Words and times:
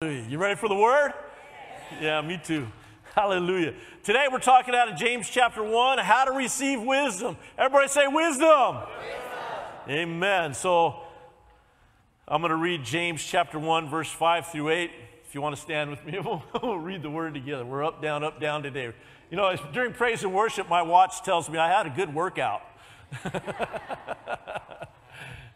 You 0.00 0.38
ready 0.38 0.54
for 0.54 0.68
the 0.68 0.76
word? 0.76 1.12
Yeah, 2.00 2.20
me 2.20 2.40
too. 2.40 2.68
Hallelujah. 3.16 3.74
Today 4.04 4.26
we're 4.30 4.38
talking 4.38 4.72
out 4.72 4.88
of 4.88 4.96
James 4.96 5.28
chapter 5.28 5.60
1, 5.60 5.98
how 5.98 6.24
to 6.24 6.30
receive 6.30 6.80
wisdom. 6.80 7.36
Everybody 7.58 7.88
say 7.88 8.06
wisdom. 8.06 8.76
wisdom. 8.76 8.88
Amen. 9.88 10.54
So 10.54 11.00
I'm 12.28 12.40
going 12.40 12.50
to 12.50 12.56
read 12.56 12.84
James 12.84 13.24
chapter 13.24 13.58
1, 13.58 13.90
verse 13.90 14.08
5 14.08 14.52
through 14.52 14.68
8. 14.68 14.90
If 15.26 15.34
you 15.34 15.42
want 15.42 15.56
to 15.56 15.60
stand 15.60 15.90
with 15.90 16.06
me, 16.06 16.20
we'll, 16.20 16.44
we'll 16.62 16.78
read 16.78 17.02
the 17.02 17.10
word 17.10 17.34
together. 17.34 17.64
We're 17.64 17.84
up, 17.84 18.00
down, 18.00 18.22
up, 18.22 18.40
down 18.40 18.62
today. 18.62 18.92
You 19.32 19.36
know, 19.36 19.56
during 19.72 19.94
praise 19.94 20.22
and 20.22 20.32
worship, 20.32 20.68
my 20.68 20.82
watch 20.82 21.24
tells 21.24 21.50
me 21.50 21.58
I 21.58 21.76
had 21.76 21.88
a 21.88 21.90
good 21.90 22.14
workout. 22.14 22.62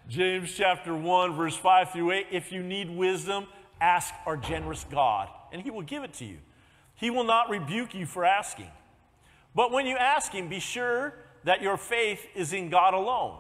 James 0.09 0.53
chapter 0.53 0.97
1, 0.97 1.37
verse 1.37 1.57
5 1.57 1.93
through 1.93 2.11
8. 2.11 2.27
If 2.33 2.51
you 2.51 2.65
need 2.65 2.91
wisdom, 2.91 3.47
ask 3.83 4.15
our 4.25 4.37
generous 4.37 4.87
God, 4.91 5.29
and 5.53 5.61
he 5.61 5.71
will 5.71 5.83
give 5.83 6.05
it 6.05 6.15
to 6.15 6.25
you. 6.25 6.39
He 6.95 7.11
will 7.11 7.25
not 7.25 7.51
rebuke 7.51 7.95
you 7.95 8.07
for 8.07 8.25
asking. 8.25 8.71
But 9.55 9.73
when 9.73 9.87
you 9.87 9.97
ask 9.97 10.33
him, 10.33 10.49
be 10.49 10.61
sure 10.61 11.15
that 11.45 11.63
your 11.63 11.77
faith 11.77 12.25
is 12.35 12.53
in 12.53 12.71
God 12.71 12.95
alone. 12.95 13.39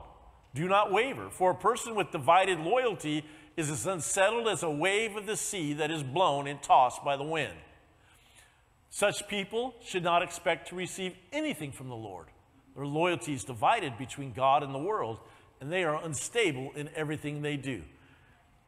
Do 0.54 0.68
not 0.68 0.92
waver, 0.92 1.30
for 1.30 1.52
a 1.52 1.54
person 1.54 1.94
with 1.94 2.10
divided 2.10 2.58
loyalty 2.60 3.24
is 3.56 3.70
as 3.70 3.86
unsettled 3.86 4.48
as 4.48 4.62
a 4.62 4.70
wave 4.70 5.16
of 5.16 5.26
the 5.26 5.36
sea 5.36 5.74
that 5.74 5.90
is 5.90 6.02
blown 6.02 6.46
and 6.46 6.62
tossed 6.62 7.04
by 7.04 7.16
the 7.16 7.22
wind. 7.22 7.54
Such 8.90 9.26
people 9.28 9.74
should 9.82 10.02
not 10.02 10.22
expect 10.22 10.68
to 10.68 10.74
receive 10.74 11.14
anything 11.32 11.72
from 11.72 11.88
the 11.88 11.96
Lord. 11.96 12.26
Their 12.74 12.86
loyalty 12.86 13.32
is 13.32 13.44
divided 13.44 13.96
between 13.96 14.32
God 14.32 14.62
and 14.62 14.74
the 14.74 14.78
world, 14.78 15.20
and 15.60 15.72
they 15.72 15.84
are 15.84 16.02
unstable 16.02 16.72
in 16.74 16.90
everything 16.94 17.40
they 17.40 17.56
do. 17.56 17.82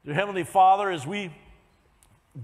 Dear 0.04 0.14
Heavenly 0.14 0.44
Father, 0.44 0.90
as 0.90 1.06
we 1.06 1.30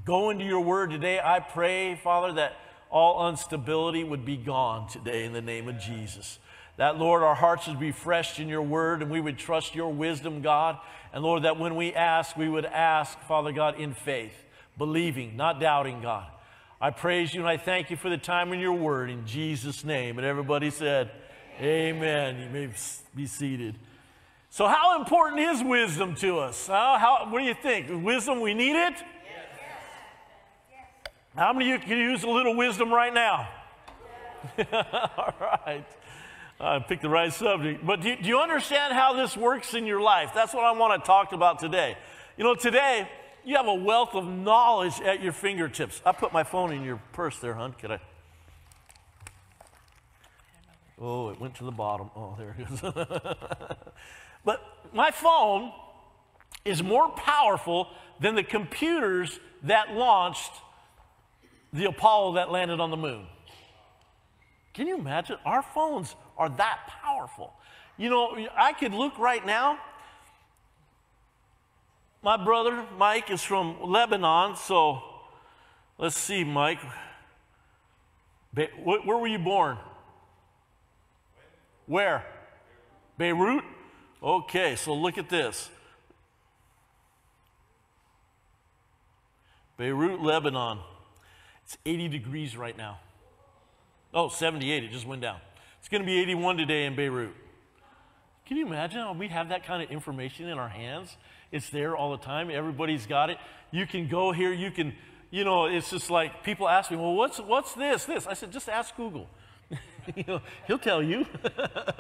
go 0.05 0.31
into 0.31 0.45
your 0.45 0.61
word 0.61 0.91
today. 0.91 1.21
I 1.23 1.41
pray, 1.41 1.95
Father, 1.97 2.33
that 2.35 2.57
all 2.91 3.29
instability 3.29 4.05
would 4.05 4.25
be 4.25 4.37
gone 4.37 4.89
today 4.89 5.25
in 5.25 5.33
the 5.33 5.41
name 5.41 5.69
of 5.69 5.79
Jesus. 5.79 6.39
That, 6.77 6.99
Lord, 6.99 7.23
our 7.23 7.35
hearts 7.35 7.67
would 7.69 7.79
be 7.79 7.89
refreshed 7.89 8.39
in 8.39 8.49
your 8.49 8.63
word 8.63 9.03
and 9.03 9.11
we 9.11 9.21
would 9.21 9.39
trust 9.39 9.75
your 9.75 9.93
wisdom, 9.93 10.41
God. 10.41 10.79
And, 11.13 11.23
Lord, 11.23 11.43
that 11.43 11.59
when 11.59 11.77
we 11.77 11.93
ask, 11.93 12.37
we 12.37 12.49
would 12.49 12.65
ask, 12.65 13.21
Father 13.23 13.53
God, 13.53 13.79
in 13.79 13.93
faith, 13.93 14.33
believing, 14.79 15.37
not 15.37 15.61
doubting, 15.61 16.01
God. 16.01 16.27
I 16.81 16.91
praise 16.91 17.35
you 17.35 17.41
and 17.41 17.49
I 17.49 17.59
thank 17.59 17.91
you 17.91 17.97
for 17.97 18.09
the 18.09 18.17
time 18.17 18.53
in 18.53 18.61
your 18.61 18.73
word 18.73 19.11
in 19.11 19.27
Jesus' 19.27 19.85
name. 19.85 20.19
And 20.19 20.27
everybody 20.27 20.71
said, 20.71 21.11
Amen. 21.61 22.39
You 22.39 22.49
may 22.49 22.71
be 23.15 23.27
seated. 23.27 23.75
So, 24.49 24.67
how 24.67 24.99
important 24.99 25.41
is 25.41 25.63
wisdom 25.63 26.15
to 26.17 26.39
us? 26.39 26.67
How, 26.67 27.29
what 27.29 27.41
do 27.41 27.45
you 27.45 27.55
think? 27.55 28.03
Wisdom, 28.03 28.41
we 28.41 28.55
need 28.55 28.77
it? 28.77 28.95
How 31.36 31.53
many 31.53 31.73
of 31.73 31.81
you 31.81 31.86
can 31.86 31.98
use 31.98 32.23
a 32.25 32.28
little 32.28 32.56
wisdom 32.56 32.92
right 32.92 33.14
now? 33.14 33.48
All 34.73 35.34
right. 35.41 35.84
I 36.59 36.78
picked 36.81 37.03
the 37.03 37.09
right 37.09 37.33
subject. 37.33 37.87
But 37.87 38.03
do 38.03 38.11
you, 38.11 38.17
do 38.17 38.28
you, 38.28 38.39
understand 38.41 38.92
how 38.92 39.14
this 39.14 39.37
works 39.37 39.75
in 39.75 39.87
your 39.87 40.00
life? 40.00 40.33
That's 40.34 40.53
what 40.53 40.64
I 40.64 40.72
want 40.72 41.03
to 41.03 41.06
talk 41.06 41.33
about 41.33 41.59
today. 41.59 41.97
You 42.37 42.45
know, 42.45 42.55
today, 42.55 43.09
you 43.45 43.56
have 43.56 43.67
a 43.67 43.75
wealth 43.75 44.14
of 44.14 44.27
knowledge 44.27 45.00
at 45.00 45.22
your 45.22 45.33
fingertips. 45.33 46.03
I 46.05 46.12
put 46.12 46.33
my 46.33 46.42
phone 46.42 46.72
in 46.72 46.83
your 46.83 47.00
purse 47.12 47.39
there, 47.39 47.55
hon. 47.55 47.75
Could 47.75 47.92
I? 47.92 48.00
Oh, 51.00 51.31
it 51.31 51.41
went 51.41 51.55
to 51.56 51.65
the 51.65 51.70
bottom. 51.70 52.11
Oh, 52.15 52.37
there 52.37 52.56
it 52.59 52.70
is. 52.70 52.81
but 54.44 54.62
my 54.92 55.11
phone 55.11 55.72
is 56.65 56.83
more 56.83 57.09
powerful 57.11 57.89
than 58.19 58.34
the 58.34 58.42
computers 58.42 59.41
that 59.62 59.94
launched 59.94 60.53
the 61.72 61.86
Apollo 61.86 62.34
that 62.34 62.50
landed 62.50 62.81
on 62.81 62.91
the 62.91 62.97
moon. 62.97 63.26
Can 64.75 64.86
you 64.86 64.97
imagine? 64.98 65.36
Our 65.44 65.62
phones 65.62 66.14
are 66.36 66.48
that 66.48 66.81
powerful. 66.88 67.53
You 67.97 68.10
know, 68.10 68.48
I 68.56 68.72
could 68.72 68.94
look 68.94 69.19
right 69.19 69.44
now. 69.44 69.78
My 72.22 72.36
brother 72.36 72.84
Mike 72.98 73.31
is 73.31 73.42
from 73.42 73.76
Lebanon, 73.82 74.56
so 74.56 75.03
let's 75.98 76.16
see, 76.16 76.44
Mike. 76.44 76.81
Where 78.52 79.16
were 79.16 79.26
you 79.26 79.38
born? 79.38 79.78
Where? 81.87 82.25
Beirut? 83.16 83.64
Okay, 84.22 84.76
so 84.76 84.94
look 84.94 85.19
at 85.19 85.28
this. 85.28 85.70
Beirut, 89.76 90.20
Lebanon. 90.20 90.78
It's 91.70 91.78
80 91.86 92.08
degrees 92.08 92.56
right 92.56 92.76
now. 92.76 92.98
Oh, 94.12 94.28
78, 94.28 94.82
it 94.82 94.91
just 94.91 95.06
went 95.06 95.22
down. 95.22 95.38
It's 95.78 95.88
going 95.88 96.03
to 96.03 96.06
be 96.06 96.19
81 96.19 96.56
today 96.56 96.84
in 96.84 96.97
Beirut. 96.97 97.31
Can 98.44 98.56
you 98.56 98.66
imagine 98.66 99.16
we 99.19 99.28
have 99.28 99.50
that 99.50 99.64
kind 99.64 99.81
of 99.81 99.88
information 99.88 100.48
in 100.48 100.58
our 100.58 100.69
hands? 100.69 101.16
It's 101.53 101.70
there 101.70 101.97
all 101.97 102.10
the 102.10 102.25
time. 102.25 102.50
Everybody's 102.50 103.06
got 103.06 103.31
it. 103.31 103.38
You 103.70 103.86
can 103.86 104.08
go 104.08 104.32
here, 104.32 104.53
you 104.53 104.72
can, 104.72 104.94
you 105.31 105.44
know, 105.44 105.66
it's 105.66 105.91
just 105.91 106.10
like 106.10 106.42
people 106.42 106.69
ask 106.69 106.91
me, 106.91 106.97
well, 106.97 107.14
what's, 107.14 107.38
what's 107.38 107.72
this, 107.75 108.04
this? 108.04 108.26
I 108.26 108.34
said, 108.34 108.50
just 108.50 108.69
ask 108.69 108.97
Google. 108.97 109.28
he'll 110.66 110.78
tell 110.78 111.03
you. 111.03 111.26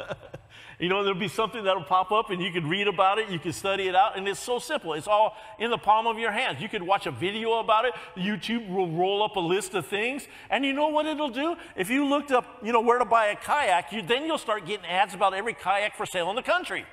you 0.78 0.88
know, 0.88 1.02
there'll 1.04 1.18
be 1.18 1.28
something 1.28 1.64
that'll 1.64 1.84
pop 1.84 2.10
up 2.10 2.30
and 2.30 2.42
you 2.42 2.50
can 2.50 2.68
read 2.68 2.88
about 2.88 3.18
it, 3.18 3.28
you 3.28 3.38
can 3.38 3.52
study 3.52 3.86
it 3.86 3.94
out, 3.94 4.16
and 4.16 4.26
it's 4.26 4.40
so 4.40 4.58
simple. 4.58 4.94
It's 4.94 5.06
all 5.06 5.36
in 5.58 5.70
the 5.70 5.78
palm 5.78 6.06
of 6.06 6.18
your 6.18 6.32
hands. 6.32 6.60
You 6.60 6.68
could 6.68 6.82
watch 6.82 7.06
a 7.06 7.10
video 7.10 7.58
about 7.58 7.84
it. 7.84 7.92
YouTube 8.16 8.68
will 8.68 8.90
roll 8.90 9.22
up 9.22 9.36
a 9.36 9.40
list 9.40 9.74
of 9.74 9.86
things, 9.86 10.26
and 10.48 10.64
you 10.64 10.72
know 10.72 10.88
what 10.88 11.06
it'll 11.06 11.30
do? 11.30 11.56
If 11.76 11.90
you 11.90 12.06
looked 12.06 12.30
up, 12.30 12.58
you 12.62 12.72
know, 12.72 12.80
where 12.80 12.98
to 12.98 13.04
buy 13.04 13.26
a 13.26 13.36
kayak, 13.36 13.92
you, 13.92 14.02
then 14.02 14.24
you'll 14.24 14.38
start 14.38 14.66
getting 14.66 14.86
ads 14.86 15.14
about 15.14 15.34
every 15.34 15.54
kayak 15.54 15.96
for 15.96 16.06
sale 16.06 16.30
in 16.30 16.36
the 16.36 16.42
country. 16.42 16.84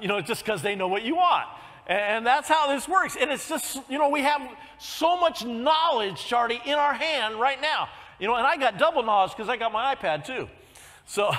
You 0.00 0.06
know, 0.06 0.20
just 0.20 0.44
because 0.44 0.62
they 0.62 0.76
know 0.76 0.88
what 0.88 1.02
you 1.02 1.16
want. 1.16 1.48
And 1.88 2.24
that's 2.24 2.48
how 2.48 2.68
this 2.68 2.86
works. 2.86 3.16
And 3.20 3.32
it's 3.32 3.48
just, 3.48 3.80
you 3.88 3.98
know, 3.98 4.08
we 4.10 4.20
have 4.22 4.40
so 4.78 5.16
much 5.16 5.44
knowledge, 5.44 6.24
Charlie, 6.24 6.60
in 6.64 6.74
our 6.74 6.94
hand 6.94 7.40
right 7.40 7.60
now. 7.60 7.88
You 8.20 8.26
know, 8.26 8.36
and 8.36 8.46
I 8.46 8.58
got 8.58 8.78
double 8.78 9.02
knowledge 9.02 9.32
because 9.32 9.48
I 9.48 9.56
got 9.56 9.72
my 9.72 9.94
iPad 9.94 10.26
too. 10.26 10.48
So 11.06 11.32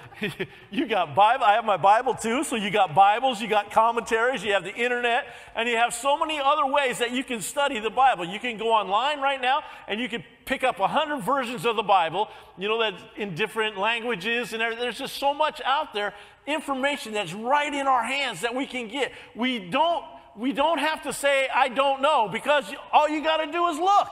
you 0.70 0.86
got 0.86 1.16
Bible. 1.16 1.44
I 1.44 1.54
have 1.54 1.64
my 1.64 1.78
Bible 1.78 2.14
too. 2.14 2.44
So 2.44 2.56
you 2.56 2.70
got 2.70 2.94
Bibles, 2.94 3.40
you 3.40 3.48
got 3.48 3.72
commentaries, 3.72 4.44
you 4.44 4.52
have 4.52 4.62
the 4.62 4.74
internet, 4.74 5.24
and 5.56 5.68
you 5.68 5.76
have 5.76 5.92
so 5.94 6.16
many 6.18 6.38
other 6.38 6.66
ways 6.66 6.98
that 6.98 7.10
you 7.10 7.24
can 7.24 7.40
study 7.40 7.80
the 7.80 7.90
Bible. 7.90 8.24
You 8.24 8.38
can 8.38 8.58
go 8.58 8.68
online 8.68 9.20
right 9.20 9.40
now 9.40 9.62
and 9.88 9.98
you 9.98 10.08
can 10.08 10.22
pick 10.44 10.62
up 10.62 10.78
a 10.78 10.86
hundred 10.86 11.22
versions 11.22 11.64
of 11.64 11.74
the 11.74 11.82
Bible. 11.82 12.28
You 12.58 12.68
know 12.68 12.78
that 12.80 12.94
in 13.16 13.34
different 13.34 13.78
languages 13.78 14.52
and 14.52 14.60
there's 14.60 14.98
just 14.98 15.16
so 15.16 15.32
much 15.32 15.60
out 15.64 15.94
there, 15.94 16.14
information 16.46 17.14
that's 17.14 17.32
right 17.32 17.72
in 17.72 17.86
our 17.86 18.04
hands 18.04 18.42
that 18.42 18.54
we 18.54 18.66
can 18.66 18.88
get. 18.88 19.10
We 19.34 19.58
don't 19.58 20.04
we 20.36 20.52
don't 20.52 20.78
have 20.78 21.02
to 21.02 21.12
say 21.12 21.48
I 21.52 21.68
don't 21.68 22.02
know 22.02 22.28
because 22.30 22.72
all 22.92 23.08
you 23.08 23.24
got 23.24 23.38
to 23.38 23.50
do 23.50 23.66
is 23.68 23.78
look. 23.78 24.08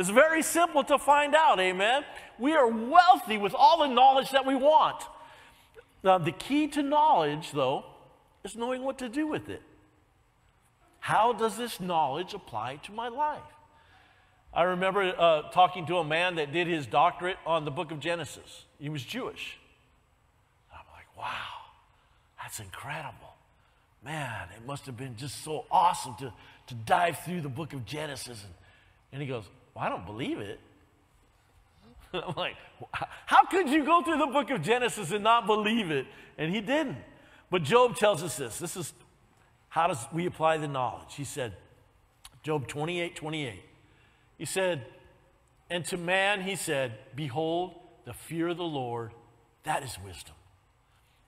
It's 0.00 0.08
very 0.08 0.40
simple 0.40 0.82
to 0.84 0.96
find 0.96 1.34
out, 1.34 1.60
amen? 1.60 2.06
We 2.38 2.54
are 2.54 2.66
wealthy 2.66 3.36
with 3.36 3.54
all 3.54 3.80
the 3.80 3.86
knowledge 3.86 4.30
that 4.30 4.46
we 4.46 4.54
want. 4.54 5.04
Now, 6.02 6.16
the 6.16 6.32
key 6.32 6.68
to 6.68 6.82
knowledge, 6.82 7.52
though, 7.52 7.84
is 8.42 8.56
knowing 8.56 8.82
what 8.82 8.96
to 9.00 9.10
do 9.10 9.26
with 9.26 9.50
it. 9.50 9.60
How 11.00 11.34
does 11.34 11.58
this 11.58 11.80
knowledge 11.80 12.32
apply 12.32 12.76
to 12.84 12.92
my 12.92 13.08
life? 13.08 13.42
I 14.54 14.62
remember 14.62 15.02
uh, 15.02 15.50
talking 15.50 15.84
to 15.88 15.98
a 15.98 16.04
man 16.04 16.36
that 16.36 16.50
did 16.50 16.66
his 16.66 16.86
doctorate 16.86 17.36
on 17.44 17.66
the 17.66 17.70
book 17.70 17.90
of 17.90 18.00
Genesis. 18.00 18.64
He 18.78 18.88
was 18.88 19.04
Jewish. 19.04 19.58
I'm 20.72 20.86
like, 20.94 21.14
wow, 21.14 21.68
that's 22.42 22.58
incredible. 22.58 23.34
Man, 24.02 24.48
it 24.56 24.66
must 24.66 24.86
have 24.86 24.96
been 24.96 25.16
just 25.16 25.44
so 25.44 25.66
awesome 25.70 26.14
to, 26.20 26.32
to 26.68 26.74
dive 26.74 27.18
through 27.18 27.42
the 27.42 27.50
book 27.50 27.74
of 27.74 27.84
Genesis. 27.84 28.42
And, 28.42 28.54
and 29.12 29.20
he 29.20 29.28
goes, 29.28 29.44
well, 29.74 29.84
I 29.84 29.88
don't 29.88 30.06
believe 30.06 30.38
it. 30.38 30.60
I'm 32.14 32.34
like, 32.36 32.56
how 33.26 33.44
could 33.44 33.68
you 33.68 33.84
go 33.84 34.02
through 34.02 34.18
the 34.18 34.26
book 34.26 34.50
of 34.50 34.62
Genesis 34.62 35.12
and 35.12 35.22
not 35.22 35.46
believe 35.46 35.90
it? 35.90 36.06
And 36.38 36.54
he 36.54 36.60
didn't. 36.60 36.98
But 37.50 37.62
Job 37.62 37.96
tells 37.96 38.22
us 38.22 38.36
this. 38.36 38.58
This 38.58 38.76
is 38.76 38.92
how 39.68 39.86
does 39.86 40.06
we 40.12 40.26
apply 40.26 40.58
the 40.58 40.68
knowledge? 40.68 41.14
He 41.14 41.24
said, 41.24 41.54
Job 42.42 42.66
28, 42.66 43.14
28. 43.14 43.62
He 44.38 44.44
said, 44.44 44.86
and 45.70 45.84
to 45.86 45.96
man 45.96 46.42
he 46.42 46.56
said, 46.56 46.98
Behold, 47.14 47.74
the 48.04 48.12
fear 48.12 48.48
of 48.48 48.56
the 48.56 48.64
Lord, 48.64 49.12
that 49.62 49.84
is 49.84 49.96
wisdom. 50.04 50.34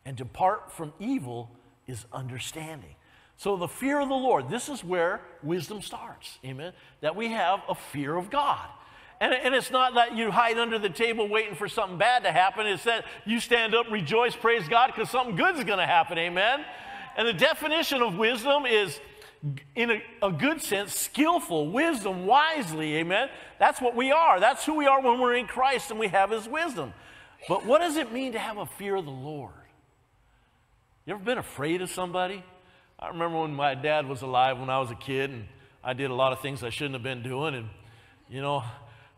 And 0.04 0.16
depart 0.16 0.72
from 0.72 0.92
evil 0.98 1.50
is 1.86 2.06
understanding. 2.12 2.96
So, 3.36 3.56
the 3.56 3.68
fear 3.68 4.00
of 4.00 4.08
the 4.08 4.14
Lord, 4.14 4.48
this 4.48 4.68
is 4.68 4.84
where 4.84 5.20
wisdom 5.42 5.82
starts. 5.82 6.38
Amen. 6.44 6.72
That 7.00 7.16
we 7.16 7.28
have 7.28 7.60
a 7.68 7.74
fear 7.74 8.16
of 8.16 8.30
God. 8.30 8.68
And, 9.20 9.32
and 9.32 9.54
it's 9.54 9.70
not 9.70 9.94
that 9.94 10.16
you 10.16 10.30
hide 10.30 10.58
under 10.58 10.78
the 10.78 10.90
table 10.90 11.28
waiting 11.28 11.54
for 11.54 11.68
something 11.68 11.96
bad 11.96 12.24
to 12.24 12.32
happen. 12.32 12.66
It's 12.66 12.84
that 12.84 13.04
you 13.24 13.38
stand 13.40 13.74
up, 13.74 13.90
rejoice, 13.90 14.34
praise 14.34 14.68
God, 14.68 14.88
because 14.88 15.10
something 15.10 15.36
good 15.36 15.56
is 15.56 15.64
going 15.64 15.78
to 15.78 15.86
happen. 15.86 16.18
Amen. 16.18 16.64
And 17.16 17.28
the 17.28 17.32
definition 17.32 18.02
of 18.02 18.16
wisdom 18.16 18.66
is 18.66 18.98
in 19.74 19.90
a, 19.90 20.02
a, 20.22 20.32
good 20.32 20.62
sense, 20.62 20.94
skillful, 20.94 21.70
wisdom, 21.70 22.26
wisely, 22.26 22.96
amen? 22.96 23.28
That's 23.58 23.80
what 23.80 23.96
we 23.96 24.12
are. 24.12 24.38
That's 24.38 24.64
who 24.64 24.74
we 24.74 24.86
are 24.86 25.00
when 25.00 25.20
we're 25.20 25.34
in 25.34 25.46
Christ 25.46 25.90
and 25.90 25.98
we 25.98 26.08
have 26.08 26.30
His 26.30 26.48
wisdom. 26.48 26.92
But 27.48 27.66
what 27.66 27.80
does 27.80 27.96
it 27.96 28.12
mean 28.12 28.32
to 28.32 28.38
have 28.38 28.58
a 28.58 28.66
fear 28.66 28.94
of 28.94 29.04
the 29.04 29.10
Lord? 29.10 29.52
You 31.06 31.14
ever 31.14 31.24
been 31.24 31.38
afraid 31.38 31.82
of 31.82 31.90
somebody? 31.90 32.44
I 33.02 33.08
remember 33.08 33.40
when 33.40 33.52
my 33.52 33.74
dad 33.74 34.06
was 34.06 34.22
alive 34.22 34.60
when 34.60 34.70
I 34.70 34.78
was 34.78 34.92
a 34.92 34.94
kid, 34.94 35.30
and 35.30 35.44
I 35.82 35.92
did 35.92 36.12
a 36.12 36.14
lot 36.14 36.32
of 36.32 36.40
things 36.40 36.62
I 36.62 36.70
shouldn't 36.70 36.94
have 36.94 37.02
been 37.02 37.24
doing, 37.24 37.56
and, 37.56 37.68
you 38.30 38.40
know, 38.40 38.62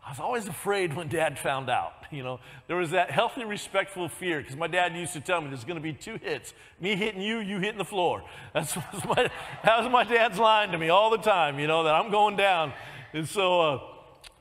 I 0.03 0.09
was 0.09 0.19
always 0.19 0.47
afraid 0.47 0.95
when 0.95 1.07
dad 1.07 1.37
found 1.37 1.69
out. 1.69 1.93
You 2.11 2.23
know, 2.23 2.39
there 2.67 2.77
was 2.77 2.91
that 2.91 3.11
healthy, 3.11 3.43
respectful 3.43 4.07
fear 4.07 4.39
because 4.39 4.55
my 4.55 4.67
dad 4.67 4.95
used 4.95 5.11
to 5.13 5.19
tell 5.19 5.41
me 5.41 5.49
there's 5.49 5.65
going 5.65 5.75
to 5.75 5.81
be 5.81 5.91
two 5.91 6.17
hits 6.17 6.53
me 6.79 6.95
hitting 6.95 7.19
you, 7.19 7.39
you 7.39 7.59
hitting 7.59 7.79
the 7.79 7.83
floor. 7.83 8.23
That's 8.53 8.73
was 8.75 9.03
my, 9.03 9.29
that 9.63 9.83
was 9.83 9.91
my 9.91 10.05
dad's 10.05 10.39
line 10.39 10.69
to 10.69 10.77
me 10.77 10.87
all 10.87 11.09
the 11.09 11.17
time, 11.17 11.59
you 11.59 11.67
know, 11.67 11.83
that 11.83 11.93
I'm 11.93 12.11
going 12.11 12.37
down. 12.37 12.71
And 13.11 13.27
so 13.27 13.59
uh, 13.59 13.79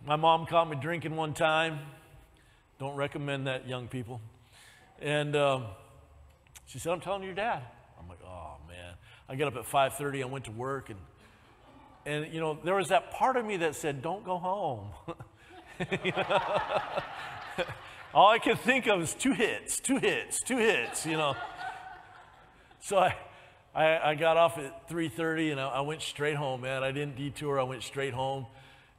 my 0.06 0.14
mom 0.14 0.46
caught 0.46 0.70
me 0.70 0.76
drinking 0.80 1.16
one 1.16 1.32
time. 1.32 1.80
Don't 2.78 2.94
recommend 2.94 3.48
that, 3.48 3.66
young 3.66 3.88
people. 3.88 4.20
And 5.00 5.34
um, 5.34 5.64
she 6.66 6.78
said, 6.78 6.92
I'm 6.92 7.00
telling 7.00 7.24
your 7.24 7.34
dad. 7.34 7.62
I'm 7.98 8.08
like, 8.08 8.20
oh, 8.24 8.56
man. 8.68 8.94
I 9.28 9.36
got 9.36 9.48
up 9.48 9.56
at 9.56 9.64
5.30, 9.64 10.22
I 10.22 10.26
went 10.26 10.44
to 10.46 10.50
work, 10.50 10.90
and, 10.90 10.98
and, 12.04 12.32
you 12.32 12.40
know, 12.40 12.58
there 12.62 12.74
was 12.74 12.88
that 12.88 13.10
part 13.10 13.36
of 13.36 13.46
me 13.46 13.56
that 13.58 13.74
said, 13.74 14.02
don't 14.02 14.24
go 14.24 14.36
home. 14.36 14.88
All 18.14 18.28
I 18.28 18.38
could 18.38 18.60
think 18.60 18.86
of 18.86 19.00
is 19.00 19.14
two 19.14 19.32
hits, 19.32 19.80
two 19.80 19.96
hits, 19.96 20.40
two 20.40 20.58
hits, 20.58 21.06
you 21.06 21.16
know. 21.16 21.34
So 22.80 22.98
I, 22.98 23.16
I, 23.74 24.10
I 24.10 24.14
got 24.14 24.36
off 24.36 24.58
at 24.58 24.88
3.30 24.88 25.52
and 25.52 25.60
I, 25.60 25.68
I, 25.68 25.80
went 25.80 26.02
straight 26.02 26.36
home, 26.36 26.60
man. 26.60 26.84
I 26.84 26.92
didn't 26.92 27.16
detour, 27.16 27.58
I 27.58 27.64
went 27.64 27.82
straight 27.82 28.14
home. 28.14 28.46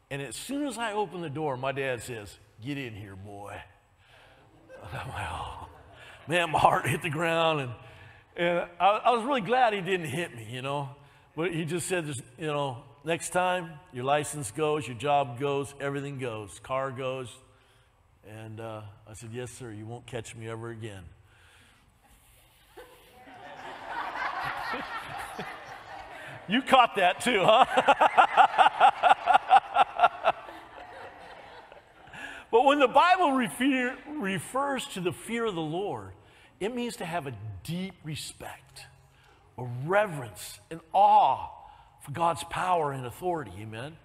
And 0.10 0.22
as 0.22 0.36
soon 0.36 0.66
as 0.66 0.78
I 0.78 0.94
opened 0.94 1.24
the 1.24 1.30
door, 1.30 1.56
my 1.56 1.72
dad 1.72 2.02
says, 2.02 2.38
get 2.64 2.78
in 2.78 2.94
here, 2.94 3.16
boy. 3.16 3.56
I'm 4.84 5.08
like, 5.10 5.28
oh. 5.30 5.68
Man, 6.28 6.50
my 6.50 6.60
heart 6.60 6.88
hit 6.88 7.04
the 7.04 7.10
ground. 7.10 7.62
And, 7.62 7.72
and 8.36 8.66
I, 8.80 9.02
I 9.06 9.12
was 9.12 9.24
really 9.24 9.42
glad 9.42 9.74
he 9.74 9.82
didn't 9.82 10.08
hit 10.08 10.36
me, 10.36 10.48
you 10.50 10.62
know. 10.62 10.90
But 11.36 11.54
he 11.54 11.66
just 11.66 11.88
said, 11.88 12.12
you 12.38 12.48
know, 12.48 12.78
next 13.04 13.30
time 13.30 13.72
your 13.94 14.06
license 14.06 14.52
goes, 14.52 14.88
your 14.88 14.98
job 14.98 15.40
goes, 15.40 15.74
everything 15.80 16.18
goes, 16.18 16.60
car 16.60 16.92
goes. 16.92 17.30
And 18.28 18.60
uh, 18.60 18.82
I 19.08 19.14
said, 19.14 19.30
Yes, 19.32 19.52
sir, 19.52 19.72
you 19.72 19.86
won't 19.86 20.08
catch 20.08 20.36
me 20.36 20.50
ever 20.50 20.72
again. 20.72 21.04
you 26.48 26.64
caught 26.64 26.96
that 26.96 27.22
too, 27.22 27.44
huh? 27.44 27.66
but 32.52 32.66
when 32.66 32.80
the 32.80 32.88
Bible 32.88 33.34
refer, 33.34 33.96
refers 34.08 34.88
to 34.88 35.02
the 35.02 35.12
fear 35.12 35.46
of 35.46 35.54
the 35.54 35.62
Lord, 35.62 36.14
it 36.60 36.74
means 36.74 36.96
to 36.98 37.06
have 37.06 37.28
a 37.28 37.34
deep 37.64 37.94
respect, 38.04 38.86
a 39.58 39.66
reverence, 39.86 40.60
an 40.72 40.80
awe 40.94 41.50
for 42.02 42.12
God's 42.12 42.44
power 42.46 42.92
and 42.92 43.06
authority. 43.06 43.52
Amen. 43.60 43.98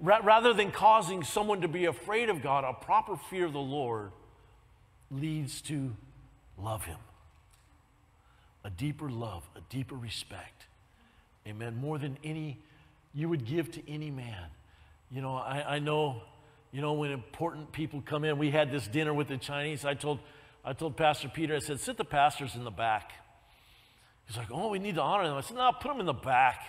Rather 0.00 0.52
than 0.52 0.72
causing 0.72 1.22
someone 1.22 1.60
to 1.60 1.68
be 1.68 1.84
afraid 1.84 2.28
of 2.28 2.42
God, 2.42 2.64
a 2.64 2.72
proper 2.72 3.16
fear 3.16 3.46
of 3.46 3.52
the 3.52 3.60
Lord 3.60 4.10
leads 5.10 5.60
to 5.62 5.94
love 6.58 6.84
Him. 6.84 6.98
A 8.64 8.70
deeper 8.70 9.10
love, 9.10 9.48
a 9.54 9.60
deeper 9.70 9.94
respect. 9.94 10.66
Amen. 11.46 11.76
More 11.76 11.98
than 11.98 12.18
any 12.24 12.58
you 13.14 13.28
would 13.28 13.44
give 13.44 13.70
to 13.72 13.90
any 13.90 14.10
man. 14.10 14.46
You 15.10 15.20
know, 15.20 15.36
I, 15.36 15.76
I 15.76 15.78
know, 15.78 16.22
you 16.72 16.80
know, 16.80 16.94
when 16.94 17.10
important 17.10 17.72
people 17.72 18.02
come 18.04 18.24
in, 18.24 18.38
we 18.38 18.50
had 18.50 18.70
this 18.70 18.86
dinner 18.86 19.12
with 19.12 19.28
the 19.28 19.36
Chinese. 19.36 19.84
I 19.84 19.94
told, 19.94 20.20
I 20.64 20.72
told 20.72 20.96
Pastor 20.96 21.28
Peter, 21.28 21.56
I 21.56 21.58
said, 21.58 21.80
sit 21.80 21.96
the 21.96 22.04
pastors 22.04 22.54
in 22.54 22.64
the 22.64 22.70
back. 22.70 23.12
He's 24.26 24.36
like, 24.36 24.48
oh, 24.52 24.68
we 24.68 24.78
need 24.78 24.94
to 24.94 25.02
honor 25.02 25.26
them. 25.26 25.36
I 25.36 25.40
said, 25.40 25.56
no, 25.56 25.72
put 25.72 25.88
them 25.88 25.98
in 26.00 26.06
the 26.06 26.12
back. 26.12 26.60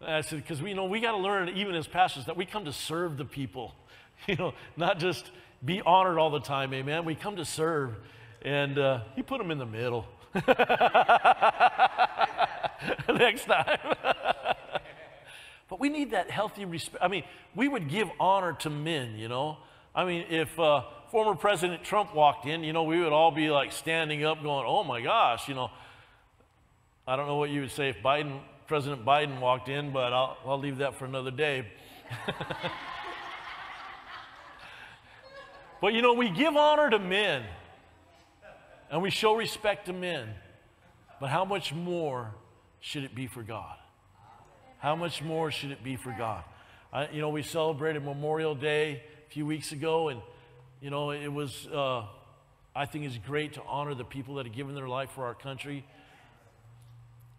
I 0.00 0.20
said, 0.20 0.42
because 0.42 0.60
we 0.60 0.70
you 0.70 0.74
know 0.74 0.84
we 0.84 1.00
got 1.00 1.12
to 1.12 1.18
learn, 1.18 1.48
even 1.50 1.74
as 1.74 1.86
pastors, 1.86 2.26
that 2.26 2.36
we 2.36 2.44
come 2.44 2.64
to 2.66 2.72
serve 2.72 3.16
the 3.16 3.24
people, 3.24 3.74
you 4.26 4.36
know, 4.36 4.52
not 4.76 4.98
just 4.98 5.30
be 5.64 5.80
honored 5.80 6.18
all 6.18 6.30
the 6.30 6.40
time, 6.40 6.74
amen. 6.74 7.04
We 7.04 7.14
come 7.14 7.36
to 7.36 7.44
serve. 7.44 7.94
And 8.42 8.78
uh, 8.78 9.00
he 9.14 9.22
put 9.22 9.38
them 9.38 9.50
in 9.52 9.58
the 9.58 9.66
middle. 9.66 10.06
Next 13.08 13.44
time. 13.44 13.78
but 15.70 15.78
we 15.78 15.88
need 15.88 16.10
that 16.10 16.30
healthy 16.30 16.64
respect. 16.64 17.02
I 17.02 17.08
mean, 17.08 17.22
we 17.54 17.68
would 17.68 17.88
give 17.88 18.08
honor 18.18 18.54
to 18.60 18.70
men, 18.70 19.16
you 19.16 19.28
know. 19.28 19.58
I 19.94 20.04
mean, 20.04 20.24
if 20.28 20.58
uh, 20.58 20.82
former 21.12 21.34
President 21.34 21.84
Trump 21.84 22.14
walked 22.14 22.46
in, 22.46 22.64
you 22.64 22.72
know, 22.72 22.84
we 22.84 22.98
would 22.98 23.12
all 23.12 23.30
be 23.30 23.50
like 23.50 23.70
standing 23.70 24.24
up 24.24 24.42
going, 24.42 24.64
oh 24.66 24.82
my 24.82 25.02
gosh, 25.02 25.46
you 25.46 25.54
know. 25.54 25.70
I 27.06 27.16
don't 27.16 27.26
know 27.26 27.36
what 27.36 27.50
you 27.50 27.60
would 27.60 27.70
say 27.70 27.90
if 27.90 28.02
Biden 28.02 28.40
President 28.66 29.04
Biden 29.04 29.38
walked 29.38 29.68
in, 29.68 29.92
but 29.92 30.14
I'll, 30.14 30.38
I'll 30.46 30.58
leave 30.58 30.78
that 30.78 30.94
for 30.94 31.04
another 31.04 31.30
day. 31.30 31.66
but 35.82 35.92
you 35.92 36.00
know, 36.00 36.14
we 36.14 36.30
give 36.30 36.56
honor 36.56 36.88
to 36.88 36.98
men 36.98 37.42
and 38.90 39.02
we 39.02 39.10
show 39.10 39.34
respect 39.34 39.84
to 39.86 39.92
men. 39.92 40.30
But 41.20 41.28
how 41.28 41.44
much 41.44 41.74
more 41.74 42.34
should 42.80 43.04
it 43.04 43.14
be 43.14 43.26
for 43.26 43.42
God? 43.42 43.76
How 44.78 44.96
much 44.96 45.22
more 45.22 45.50
should 45.50 45.72
it 45.72 45.84
be 45.84 45.96
for 45.96 46.14
God? 46.16 46.42
I, 46.90 47.08
you 47.08 47.20
know, 47.20 47.28
we 47.28 47.42
celebrated 47.42 48.02
Memorial 48.02 48.54
Day 48.54 49.02
a 49.26 49.30
few 49.30 49.44
weeks 49.44 49.72
ago, 49.72 50.08
and, 50.08 50.22
you 50.82 50.90
know, 50.90 51.12
it 51.12 51.32
was, 51.32 51.68
uh, 51.68 52.02
I 52.74 52.86
think 52.86 53.04
it's 53.04 53.16
great 53.16 53.52
to 53.52 53.62
honor 53.62 53.94
the 53.94 54.04
people 54.04 54.34
that 54.34 54.46
have 54.46 54.54
given 54.54 54.74
their 54.74 54.88
life 54.88 55.10
for 55.12 55.24
our 55.24 55.34
country. 55.34 55.84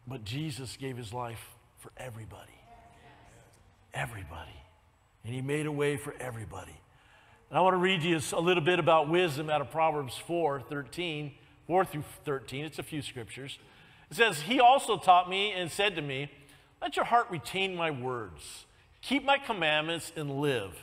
But 0.08 0.24
Jesus 0.24 0.78
gave 0.78 0.96
his 0.96 1.12
life 1.14 1.46
for 1.80 1.92
everybody. 1.98 2.58
Everybody. 3.94 4.56
And 5.26 5.36
he 5.36 5.42
made 5.42 5.66
a 5.66 5.72
way 5.72 5.98
for 5.98 6.16
everybody. 6.22 6.76
And 7.50 7.58
I 7.58 7.62
want 7.62 7.74
to 7.74 7.78
read 7.78 8.02
you 8.02 8.20
a 8.32 8.40
little 8.40 8.64
bit 8.64 8.80
about 8.80 9.10
wisdom 9.10 9.50
out 9.50 9.60
of 9.60 9.70
Proverbs 9.72 10.16
4 10.26 10.62
13, 10.62 11.34
4 11.68 11.86
through 11.86 12.04
13. 12.24 12.64
It's 12.64 12.80
a 12.80 12.84
few 12.84 13.02
scriptures. 13.02 13.60
It 14.10 14.16
says, 14.16 14.40
He 14.42 14.62
also 14.62 14.98
taught 14.98 15.30
me 15.30 15.52
and 15.52 15.70
said 15.70 15.98
to 15.98 16.02
me, 16.02 16.32
Let 16.82 16.96
your 16.96 17.06
heart 17.06 17.28
retain 17.30 17.76
my 17.76 17.92
words, 17.92 18.66
keep 19.02 19.26
my 19.26 19.38
commandments, 19.38 20.14
and 20.16 20.40
live. 20.40 20.74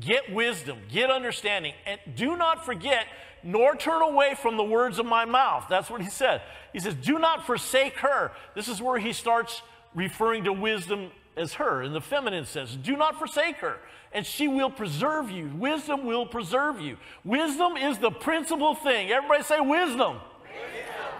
Get 0.00 0.32
wisdom, 0.32 0.78
get 0.90 1.10
understanding, 1.10 1.74
and 1.86 1.98
do 2.14 2.36
not 2.36 2.64
forget 2.64 3.06
nor 3.42 3.76
turn 3.76 4.02
away 4.02 4.34
from 4.34 4.56
the 4.56 4.64
words 4.64 4.98
of 4.98 5.06
my 5.06 5.24
mouth. 5.24 5.66
That's 5.68 5.90
what 5.90 6.02
he 6.02 6.08
said. 6.08 6.42
He 6.72 6.80
says, 6.80 6.94
Do 6.94 7.18
not 7.18 7.46
forsake 7.46 7.96
her. 7.98 8.32
This 8.54 8.68
is 8.68 8.82
where 8.82 8.98
he 8.98 9.12
starts 9.12 9.62
referring 9.94 10.44
to 10.44 10.52
wisdom 10.52 11.10
as 11.36 11.54
her. 11.54 11.82
In 11.82 11.92
the 11.92 12.00
feminine 12.00 12.44
says, 12.44 12.76
Do 12.76 12.96
not 12.96 13.18
forsake 13.18 13.56
her, 13.56 13.78
and 14.12 14.26
she 14.26 14.48
will 14.48 14.70
preserve 14.70 15.30
you. 15.30 15.50
Wisdom 15.56 16.04
will 16.04 16.26
preserve 16.26 16.80
you. 16.80 16.96
Wisdom 17.24 17.76
is 17.76 17.98
the 17.98 18.10
principal 18.10 18.74
thing. 18.74 19.10
Everybody 19.10 19.42
say 19.44 19.60
wisdom. 19.60 20.16
wisdom. 20.16 20.20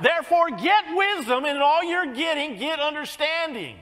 Therefore, 0.02 0.50
get 0.50 0.84
wisdom, 0.94 1.44
and 1.44 1.56
in 1.56 1.62
all 1.62 1.84
you're 1.84 2.14
getting, 2.14 2.58
get 2.58 2.80
understanding. 2.80 3.76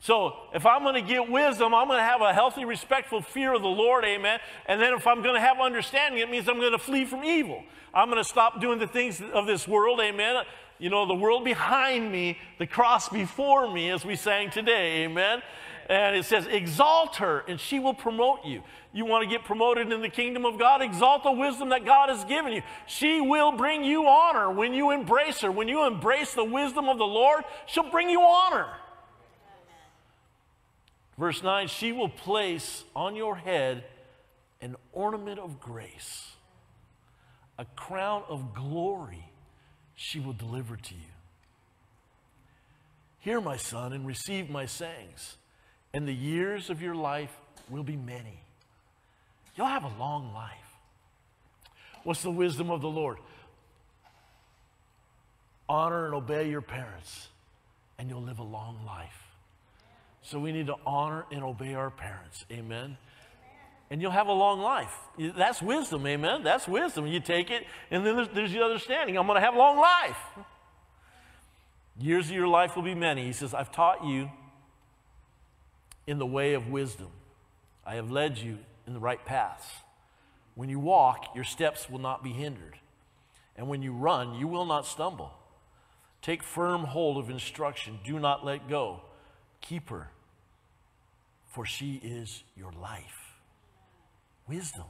So 0.00 0.34
if 0.54 0.64
I'm 0.64 0.82
going 0.82 0.94
to 0.94 1.02
get 1.02 1.28
wisdom, 1.28 1.74
I'm 1.74 1.88
going 1.88 1.98
to 1.98 2.04
have 2.04 2.20
a 2.20 2.32
healthy, 2.32 2.64
respectful 2.64 3.20
fear 3.20 3.54
of 3.54 3.62
the 3.62 3.68
Lord, 3.68 4.04
amen. 4.04 4.38
And 4.66 4.80
then 4.80 4.94
if 4.94 5.06
I'm 5.06 5.22
going 5.22 5.34
to 5.34 5.40
have 5.40 5.58
understanding, 5.58 6.20
it 6.20 6.30
means 6.30 6.48
I'm 6.48 6.60
going 6.60 6.72
to 6.72 6.78
flee 6.78 7.04
from 7.04 7.24
evil. 7.24 7.64
I'm 7.92 8.08
going 8.08 8.22
to 8.22 8.28
stop 8.28 8.60
doing 8.60 8.78
the 8.78 8.86
things 8.86 9.20
of 9.20 9.46
this 9.46 9.66
world, 9.66 10.00
amen. 10.00 10.44
You 10.78 10.90
know, 10.90 11.06
the 11.06 11.14
world 11.14 11.44
behind 11.44 12.12
me, 12.12 12.38
the 12.58 12.66
cross 12.66 13.08
before 13.08 13.72
me, 13.72 13.90
as 13.90 14.04
we 14.04 14.14
sang 14.14 14.50
today, 14.50 15.04
amen. 15.04 15.42
And 15.88 16.14
it 16.14 16.26
says, 16.26 16.46
exalt 16.46 17.16
her, 17.16 17.44
and 17.48 17.58
she 17.58 17.80
will 17.80 17.94
promote 17.94 18.44
you. 18.44 18.62
You 18.92 19.04
want 19.04 19.24
to 19.24 19.28
get 19.28 19.44
promoted 19.44 19.90
in 19.90 20.00
the 20.02 20.08
kingdom 20.08 20.44
of 20.44 20.58
God? 20.58 20.82
Exalt 20.82 21.24
the 21.24 21.32
wisdom 21.32 21.70
that 21.70 21.84
God 21.84 22.10
has 22.10 22.24
given 22.24 22.52
you. 22.52 22.62
She 22.86 23.20
will 23.20 23.52
bring 23.52 23.82
you 23.82 24.06
honor 24.06 24.50
when 24.50 24.74
you 24.74 24.90
embrace 24.90 25.40
her. 25.40 25.50
When 25.50 25.66
you 25.66 25.86
embrace 25.86 26.34
the 26.34 26.44
wisdom 26.44 26.88
of 26.88 26.98
the 26.98 27.06
Lord, 27.06 27.42
she'll 27.66 27.90
bring 27.90 28.10
you 28.10 28.20
honor. 28.20 28.68
Verse 31.18 31.42
9, 31.42 31.66
she 31.66 31.90
will 31.90 32.08
place 32.08 32.84
on 32.94 33.16
your 33.16 33.34
head 33.36 33.84
an 34.60 34.76
ornament 34.92 35.40
of 35.40 35.58
grace, 35.58 36.32
a 37.58 37.64
crown 37.64 38.22
of 38.28 38.54
glory 38.54 39.24
she 39.96 40.20
will 40.20 40.32
deliver 40.32 40.76
to 40.76 40.94
you. 40.94 41.00
Hear, 43.18 43.40
my 43.40 43.56
son, 43.56 43.92
and 43.92 44.06
receive 44.06 44.48
my 44.48 44.66
sayings, 44.66 45.36
and 45.92 46.06
the 46.06 46.14
years 46.14 46.70
of 46.70 46.80
your 46.80 46.94
life 46.94 47.36
will 47.68 47.82
be 47.82 47.96
many. 47.96 48.40
You'll 49.56 49.66
have 49.66 49.82
a 49.82 49.92
long 49.98 50.32
life. 50.32 50.52
What's 52.04 52.22
the 52.22 52.30
wisdom 52.30 52.70
of 52.70 52.80
the 52.80 52.88
Lord? 52.88 53.18
Honor 55.68 56.06
and 56.06 56.14
obey 56.14 56.48
your 56.48 56.62
parents, 56.62 57.28
and 57.98 58.08
you'll 58.08 58.22
live 58.22 58.38
a 58.38 58.44
long 58.44 58.78
life. 58.86 59.27
So 60.28 60.38
we 60.38 60.52
need 60.52 60.66
to 60.66 60.76
honor 60.84 61.24
and 61.32 61.42
obey 61.42 61.72
our 61.72 61.90
parents. 61.90 62.44
Amen. 62.52 62.98
And 63.90 64.02
you'll 64.02 64.10
have 64.10 64.26
a 64.26 64.32
long 64.32 64.60
life. 64.60 64.94
That's 65.18 65.62
wisdom. 65.62 66.06
Amen. 66.06 66.42
That's 66.42 66.68
wisdom. 66.68 67.06
You 67.06 67.18
take 67.18 67.50
it, 67.50 67.64
and 67.90 68.04
then 68.04 68.14
there's, 68.14 68.28
there's 68.34 68.52
the 68.52 68.62
understanding. 68.62 69.16
I'm 69.16 69.26
going 69.26 69.40
to 69.40 69.44
have 69.44 69.54
a 69.54 69.58
long 69.58 69.78
life. 69.78 70.18
Years 71.98 72.26
of 72.26 72.32
your 72.32 72.46
life 72.46 72.76
will 72.76 72.82
be 72.82 72.94
many. 72.94 73.24
He 73.24 73.32
says, 73.32 73.54
I've 73.54 73.72
taught 73.72 74.04
you 74.04 74.30
in 76.06 76.18
the 76.18 76.26
way 76.26 76.52
of 76.52 76.68
wisdom. 76.68 77.08
I 77.86 77.94
have 77.94 78.10
led 78.10 78.36
you 78.36 78.58
in 78.86 78.92
the 78.92 79.00
right 79.00 79.24
paths. 79.24 79.66
When 80.54 80.68
you 80.68 80.78
walk, 80.78 81.34
your 81.34 81.44
steps 81.44 81.88
will 81.88 82.00
not 82.00 82.22
be 82.22 82.32
hindered. 82.32 82.76
And 83.56 83.66
when 83.66 83.80
you 83.80 83.92
run, 83.92 84.34
you 84.34 84.46
will 84.46 84.66
not 84.66 84.84
stumble. 84.84 85.32
Take 86.20 86.42
firm 86.42 86.84
hold 86.84 87.16
of 87.16 87.30
instruction. 87.30 87.98
Do 88.04 88.18
not 88.18 88.44
let 88.44 88.68
go. 88.68 89.00
Keep 89.60 89.88
her, 89.90 90.08
for 91.48 91.64
she 91.64 92.00
is 92.04 92.42
your 92.56 92.72
life. 92.72 93.34
Wisdom. 94.48 94.84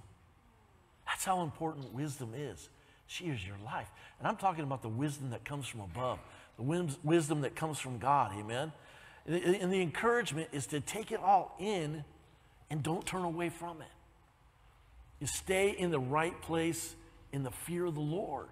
That's 1.07 1.25
how 1.25 1.43
important 1.43 1.93
wisdom 1.95 2.33
is. 2.37 2.69
She 3.07 3.25
is 3.25 3.45
your 3.47 3.57
life. 3.65 3.89
And 4.19 4.29
I'm 4.29 4.37
talking 4.37 4.65
about 4.65 4.83
the 4.83 4.89
wisdom 4.89 5.31
that 5.31 5.45
comes 5.45 5.67
from 5.67 5.81
above, 5.81 6.19
the 6.57 6.97
wisdom 7.03 7.41
that 7.41 7.57
comes 7.57 7.79
from 7.79 7.99
God. 7.99 8.33
Amen. 8.39 8.73
And 9.27 9.73
the 9.73 9.81
encouragement 9.81 10.49
is 10.53 10.67
to 10.67 10.81
take 10.81 11.13
it 11.13 11.21
all 11.21 11.57
in 11.59 12.05
and 12.71 12.83
don't 12.83 13.05
turn 13.07 13.23
away 13.23 13.49
from 13.49 13.81
it. 13.81 13.89
You 15.21 15.27
stay 15.27 15.71
in 15.71 15.91
the 15.91 16.01
right 16.01 16.41
place 16.43 16.95
in 17.33 17.43
the 17.43 17.51
fear 17.51 17.87
of 17.87 17.95
the 17.95 18.01
Lord. 18.01 18.49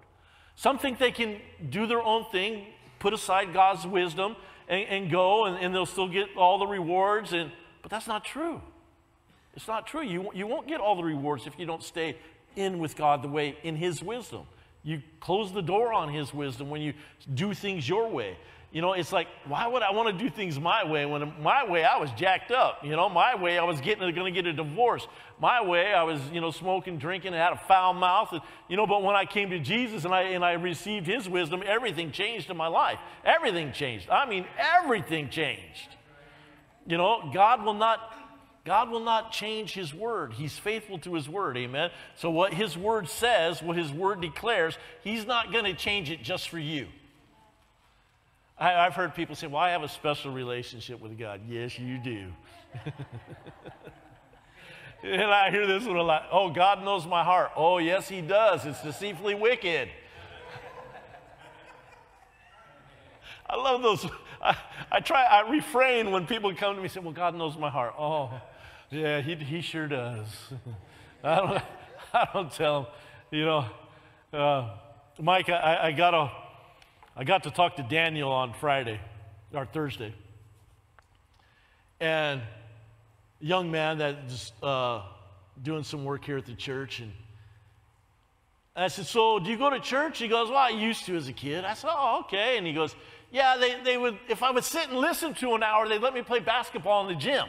Some 0.55 0.79
think 0.79 0.97
they 0.97 1.11
can 1.11 1.37
do 1.69 1.85
their 1.85 2.01
own 2.01 2.25
thing, 2.31 2.65
put 2.99 3.13
aside 3.13 3.53
God's 3.53 3.85
wisdom, 3.85 4.35
and, 4.67 4.87
and 4.89 5.11
go, 5.11 5.45
and, 5.45 5.57
and, 5.63 5.73
they'll 5.73 5.85
still 5.85 6.09
get 6.09 6.35
all 6.35 6.57
the 6.57 6.67
rewards. 6.67 7.31
And, 7.31 7.51
but 7.81 7.91
that's 7.91 8.07
not 8.07 8.25
true. 8.25 8.61
It's 9.55 9.67
not 9.67 9.87
true. 9.87 10.03
You, 10.03 10.29
you 10.33 10.45
won't 10.45 10.67
get 10.67 10.79
all 10.79 10.95
the 10.95 11.03
rewards 11.03 11.47
if 11.47 11.57
you 11.57 11.65
don't 11.65 11.83
stay 11.83 12.15
in 12.55 12.79
with 12.79 12.95
God 12.95 13.23
the 13.23 13.27
way 13.27 13.57
in 13.63 13.75
His 13.75 14.03
wisdom. 14.03 14.43
You 14.83 15.01
close 15.19 15.51
the 15.51 15.61
door 15.61 15.93
on 15.93 16.13
His 16.13 16.33
wisdom 16.33 16.69
when 16.69 16.81
you 16.81 16.93
do 17.33 17.53
things 17.53 17.87
your 17.89 18.07
way. 18.07 18.37
You 18.71 18.81
know, 18.81 18.93
it's 18.93 19.13
like, 19.13 19.27
why 19.47 19.65
would 19.65 19.81
I 19.81 19.91
want 19.91 20.15
to 20.15 20.23
do 20.23 20.29
things 20.29 20.59
my 20.59 20.85
way 20.85 21.05
when 21.05 21.33
my 21.41 21.67
way 21.67 21.85
I 21.85 21.97
was 21.97 22.11
jacked 22.11 22.51
up? 22.51 22.83
You 22.83 22.91
know, 22.91 23.07
my 23.07 23.33
way 23.35 23.57
I 23.57 23.63
was 23.63 23.79
getting 23.81 24.13
going 24.13 24.31
to 24.33 24.41
get 24.41 24.45
a 24.45 24.53
divorce. 24.53 25.07
My 25.39 25.63
way 25.63 25.93
I 25.93 26.03
was, 26.03 26.19
you 26.31 26.41
know, 26.41 26.51
smoking, 26.51 26.99
drinking, 26.99 27.33
and 27.33 27.41
had 27.41 27.53
a 27.53 27.61
foul 27.67 27.93
mouth. 27.93 28.29
And, 28.33 28.41
you 28.67 28.75
know, 28.77 28.85
but 28.85 29.01
when 29.01 29.15
I 29.15 29.25
came 29.25 29.49
to 29.51 29.59
Jesus 29.59 30.05
and 30.05 30.13
I 30.13 30.23
and 30.23 30.43
I 30.43 30.53
received 30.53 31.07
His 31.07 31.27
wisdom, 31.29 31.63
everything 31.65 32.11
changed 32.11 32.49
in 32.49 32.57
my 32.57 32.67
life. 32.67 32.99
Everything 33.25 33.71
changed. 33.71 34.09
I 34.09 34.27
mean, 34.27 34.45
everything 34.59 35.29
changed. 35.29 35.96
You 36.87 36.97
know, 36.97 37.29
God 37.33 37.63
will 37.63 37.73
not. 37.73 38.13
God 38.65 38.89
will 38.89 38.99
not 38.99 39.31
change 39.31 39.71
his 39.73 39.93
word. 39.93 40.33
He's 40.33 40.57
faithful 40.57 40.99
to 40.99 41.13
his 41.13 41.29
word. 41.29 41.55
Amen. 41.55 41.89
So, 42.15 42.29
what 42.29 42.53
his 42.53 42.77
word 42.77 43.07
says, 43.07 43.63
what 43.63 43.77
his 43.77 43.93
word 43.93 44.19
declares, 44.19 44.77
he's 45.05 45.25
not 45.25 45.53
going 45.53 45.63
to 45.63 45.73
change 45.73 46.11
it 46.11 46.21
just 46.21 46.49
for 46.49 46.59
you. 46.59 46.87
I, 48.59 48.71
have 48.71 48.95
heard 48.95 49.15
people 49.15 49.35
say, 49.35 49.47
Well, 49.47 49.61
I 49.61 49.69
have 49.69 49.83
a 49.83 49.89
special 49.89 50.33
relationship 50.33 50.99
with 50.99 51.17
God. 51.17 51.41
Yes, 51.47 51.79
you 51.79 51.97
do. 51.97 52.33
and 55.03 55.23
I 55.23 55.51
hear 55.51 55.67
this 55.67 55.85
one 55.85 55.95
a 55.95 56.03
lot. 56.03 56.27
Oh, 56.31 56.49
God 56.49 56.83
knows 56.83 57.05
my 57.05 57.23
heart. 57.23 57.51
Oh, 57.55 57.77
yes, 57.77 58.09
He 58.09 58.21
does. 58.21 58.65
It's 58.65 58.81
deceitfully 58.81 59.35
wicked. 59.35 59.89
I 63.49 63.55
love 63.55 63.81
those. 63.81 64.05
I, 64.41 64.57
I, 64.91 64.99
try, 64.99 65.23
I 65.23 65.49
refrain 65.49 66.11
when 66.11 66.27
people 66.27 66.53
come 66.55 66.75
to 66.75 66.77
me 66.77 66.85
and 66.85 66.91
say, 66.91 66.99
Well, 66.99 67.13
God 67.13 67.35
knows 67.35 67.57
my 67.57 67.69
heart. 67.69 67.93
Oh, 67.97 68.31
yeah, 68.91 69.21
He, 69.21 69.35
he 69.35 69.61
sure 69.61 69.87
does. 69.87 70.27
I 71.23 71.35
don't, 71.35 71.63
I 72.13 72.27
don't 72.33 72.51
tell 72.51 72.79
him, 72.81 72.85
you 73.31 73.45
know, 73.45 73.65
uh, 74.33 74.69
Mike, 75.19 75.49
I, 75.49 75.87
I 75.87 75.91
got 75.91 76.13
a 76.13 76.31
I 77.19 77.23
got 77.23 77.43
to 77.43 77.51
talk 77.51 77.77
to 77.77 77.83
Daniel 77.83 78.31
on 78.31 78.53
Friday 78.53 78.99
or 79.51 79.65
Thursday. 79.65 80.13
And 81.99 82.41
young 83.39 83.71
man 83.71 83.97
that 83.97 84.29
just 84.29 84.53
uh, 84.63 85.01
doing 85.63 85.83
some 85.83 86.05
work 86.05 86.23
here 86.25 86.37
at 86.37 86.45
the 86.45 86.53
church. 86.53 86.99
And 86.99 87.11
I 88.75 88.87
said, 88.87 89.07
So 89.07 89.39
do 89.39 89.49
you 89.49 89.57
go 89.57 89.71
to 89.71 89.79
church? 89.79 90.19
He 90.19 90.27
goes, 90.27 90.49
Well, 90.49 90.59
I 90.59 90.69
used 90.69 91.07
to 91.07 91.15
as 91.15 91.27
a 91.27 91.33
kid. 91.33 91.65
I 91.65 91.73
said, 91.73 91.89
Oh, 91.91 92.21
okay. 92.25 92.59
And 92.59 92.67
he 92.67 92.73
goes, 92.73 92.95
Yeah, 93.31 93.57
they, 93.57 93.81
they 93.83 93.97
would, 93.97 94.17
if 94.29 94.41
I 94.41 94.51
would 94.51 94.63
sit 94.63 94.89
and 94.89 94.97
listen 94.97 95.33
to 95.35 95.53
an 95.55 95.63
hour, 95.63 95.87
they'd 95.87 96.01
let 96.01 96.13
me 96.13 96.21
play 96.21 96.39
basketball 96.39 97.07
in 97.07 97.13
the 97.13 97.19
gym. 97.19 97.47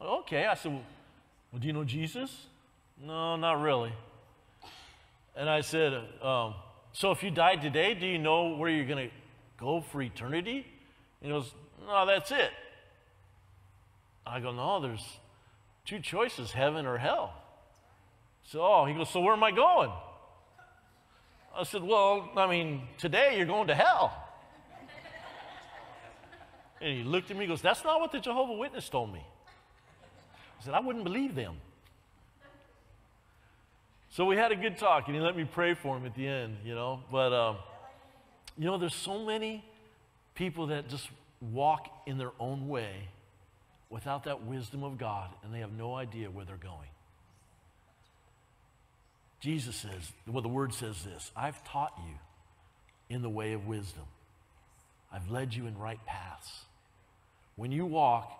okay. 0.00 0.46
I 0.46 0.54
said, 0.54 0.72
well, 0.72 1.60
do 1.60 1.66
you 1.66 1.72
know 1.72 1.84
Jesus? 1.84 2.46
No, 3.02 3.36
not 3.36 3.60
really. 3.60 3.92
And 5.36 5.48
I 5.48 5.62
said, 5.62 5.94
um, 6.22 6.54
so 6.92 7.10
if 7.10 7.22
you 7.22 7.30
died 7.30 7.60
today, 7.60 7.94
do 7.94 8.06
you 8.06 8.18
know 8.18 8.54
where 8.54 8.70
you're 8.70 8.86
going 8.86 9.08
to 9.08 9.14
go 9.58 9.80
for 9.80 10.00
eternity? 10.00 10.66
he 11.20 11.28
goes, 11.28 11.52
No, 11.86 12.06
that's 12.06 12.30
it. 12.30 12.50
I 14.26 14.40
go, 14.40 14.52
No, 14.52 14.80
there's 14.80 15.04
two 15.84 15.98
choices 15.98 16.52
heaven 16.52 16.86
or 16.86 16.98
hell. 16.98 17.34
So 18.44 18.84
he 18.84 18.94
goes, 18.94 19.10
So 19.10 19.20
where 19.20 19.32
am 19.32 19.42
I 19.42 19.50
going? 19.50 19.90
I 21.56 21.62
said, 21.62 21.82
Well, 21.82 22.30
I 22.36 22.48
mean, 22.48 22.82
today 22.98 23.36
you're 23.36 23.46
going 23.46 23.68
to 23.68 23.74
hell. 23.74 24.12
and 26.80 26.98
he 26.98 27.04
looked 27.04 27.30
at 27.30 27.36
me 27.36 27.44
and 27.44 27.52
goes, 27.52 27.62
That's 27.62 27.84
not 27.84 28.00
what 28.00 28.12
the 28.12 28.20
Jehovah 28.20 28.54
Witness 28.54 28.88
told 28.88 29.12
me. 29.12 29.24
I 30.60 30.64
said, 30.64 30.74
I 30.74 30.80
wouldn't 30.80 31.04
believe 31.04 31.34
them. 31.34 31.56
So 34.10 34.24
we 34.24 34.36
had 34.36 34.52
a 34.52 34.56
good 34.56 34.78
talk, 34.78 35.08
and 35.08 35.16
he 35.16 35.20
let 35.20 35.36
me 35.36 35.44
pray 35.44 35.74
for 35.74 35.96
him 35.96 36.06
at 36.06 36.14
the 36.14 36.26
end, 36.26 36.58
you 36.64 36.74
know. 36.74 37.00
But, 37.10 37.32
um, 37.32 37.56
you 38.56 38.64
know, 38.64 38.78
there's 38.78 38.94
so 38.94 39.24
many 39.24 39.64
people 40.36 40.68
that 40.68 40.88
just 40.88 41.08
walk 41.40 41.88
in 42.06 42.16
their 42.16 42.30
own 42.38 42.68
way 42.68 43.08
without 43.90 44.24
that 44.24 44.44
wisdom 44.44 44.84
of 44.84 44.98
God, 44.98 45.30
and 45.42 45.52
they 45.52 45.58
have 45.58 45.72
no 45.72 45.94
idea 45.94 46.30
where 46.30 46.44
they're 46.44 46.56
going. 46.56 46.88
Jesus 49.44 49.76
says, 49.76 50.10
well, 50.26 50.40
the 50.40 50.48
word 50.48 50.72
says 50.72 51.04
this 51.04 51.30
I've 51.36 51.62
taught 51.64 51.92
you 51.98 52.14
in 53.14 53.20
the 53.20 53.28
way 53.28 53.52
of 53.52 53.66
wisdom, 53.66 54.04
I've 55.12 55.30
led 55.30 55.52
you 55.52 55.66
in 55.66 55.76
right 55.76 56.00
paths. 56.06 56.62
When 57.54 57.70
you 57.70 57.84
walk, 57.84 58.32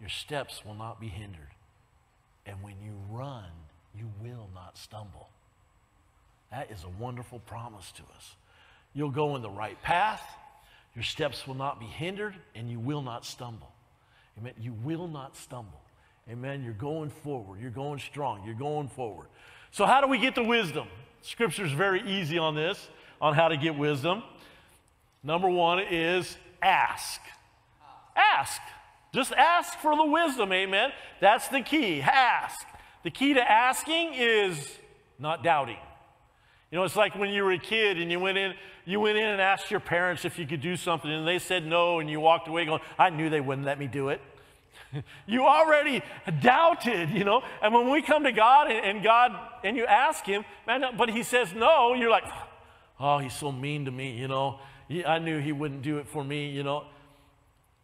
your 0.00 0.08
steps 0.08 0.64
will 0.64 0.74
not 0.74 0.98
be 0.98 1.08
hindered. 1.08 1.50
And 2.46 2.62
when 2.62 2.74
you 2.82 2.92
run, 3.10 3.44
you 3.94 4.10
will 4.22 4.48
not 4.54 4.78
stumble. 4.78 5.28
That 6.50 6.70
is 6.70 6.82
a 6.84 7.02
wonderful 7.02 7.40
promise 7.40 7.92
to 7.92 8.02
us. 8.16 8.34
You'll 8.94 9.10
go 9.10 9.36
in 9.36 9.42
the 9.42 9.50
right 9.50 9.80
path, 9.82 10.22
your 10.94 11.04
steps 11.04 11.46
will 11.46 11.54
not 11.54 11.78
be 11.78 11.86
hindered, 11.86 12.34
and 12.54 12.70
you 12.70 12.80
will 12.80 13.02
not 13.02 13.26
stumble. 13.26 13.70
Amen. 14.38 14.54
You 14.58 14.72
will 14.82 15.06
not 15.06 15.36
stumble. 15.36 15.82
Amen. 16.30 16.64
You're 16.64 16.72
going 16.72 17.10
forward. 17.10 17.60
You're 17.60 17.70
going 17.70 17.98
strong. 17.98 18.42
You're 18.46 18.54
going 18.54 18.88
forward. 18.88 19.26
So, 19.76 19.84
how 19.84 20.00
do 20.00 20.06
we 20.06 20.16
get 20.16 20.34
the 20.34 20.42
wisdom? 20.42 20.88
Scripture 21.20 21.66
is 21.66 21.72
very 21.72 22.00
easy 22.00 22.38
on 22.38 22.54
this, 22.54 22.88
on 23.20 23.34
how 23.34 23.48
to 23.48 23.58
get 23.58 23.76
wisdom. 23.76 24.22
Number 25.22 25.50
one 25.50 25.80
is 25.80 26.38
ask. 26.62 27.20
Ask. 28.16 28.62
Just 29.12 29.34
ask 29.34 29.78
for 29.80 29.94
the 29.94 30.06
wisdom. 30.06 30.50
Amen. 30.50 30.92
That's 31.20 31.48
the 31.48 31.60
key. 31.60 32.00
Ask. 32.00 32.66
The 33.02 33.10
key 33.10 33.34
to 33.34 33.50
asking 33.50 34.14
is 34.14 34.78
not 35.18 35.44
doubting. 35.44 35.76
You 36.70 36.78
know, 36.78 36.84
it's 36.84 36.96
like 36.96 37.14
when 37.14 37.28
you 37.28 37.44
were 37.44 37.52
a 37.52 37.58
kid 37.58 37.98
and 37.98 38.10
you 38.10 38.18
went 38.18 38.38
in, 38.38 38.54
you 38.86 38.98
went 38.98 39.18
in 39.18 39.26
and 39.26 39.42
asked 39.42 39.70
your 39.70 39.80
parents 39.80 40.24
if 40.24 40.38
you 40.38 40.46
could 40.46 40.62
do 40.62 40.76
something, 40.76 41.10
and 41.10 41.28
they 41.28 41.38
said 41.38 41.66
no, 41.66 42.00
and 42.00 42.08
you 42.08 42.18
walked 42.18 42.48
away 42.48 42.64
going, 42.64 42.80
I 42.98 43.10
knew 43.10 43.28
they 43.28 43.42
wouldn't 43.42 43.66
let 43.66 43.78
me 43.78 43.88
do 43.88 44.08
it. 44.08 44.22
you 45.26 45.44
already 45.44 46.02
doubted, 46.40 47.10
you 47.10 47.24
know. 47.24 47.42
And 47.62 47.72
when 47.72 47.90
we 47.90 48.02
come 48.02 48.24
to 48.24 48.32
God 48.32 48.70
and, 48.70 48.84
and, 48.84 49.04
God 49.04 49.32
and 49.64 49.76
you 49.76 49.86
ask 49.86 50.24
Him, 50.24 50.44
man, 50.66 50.84
but 50.96 51.10
He 51.10 51.22
says 51.22 51.54
no, 51.54 51.94
you're 51.94 52.10
like, 52.10 52.24
oh, 53.00 53.18
He's 53.18 53.34
so 53.34 53.52
mean 53.52 53.84
to 53.84 53.90
me, 53.90 54.12
you 54.12 54.28
know. 54.28 54.58
I 55.06 55.18
knew 55.18 55.38
He 55.38 55.52
wouldn't 55.52 55.82
do 55.82 55.98
it 55.98 56.08
for 56.08 56.22
me, 56.22 56.50
you 56.50 56.62
know 56.62 56.86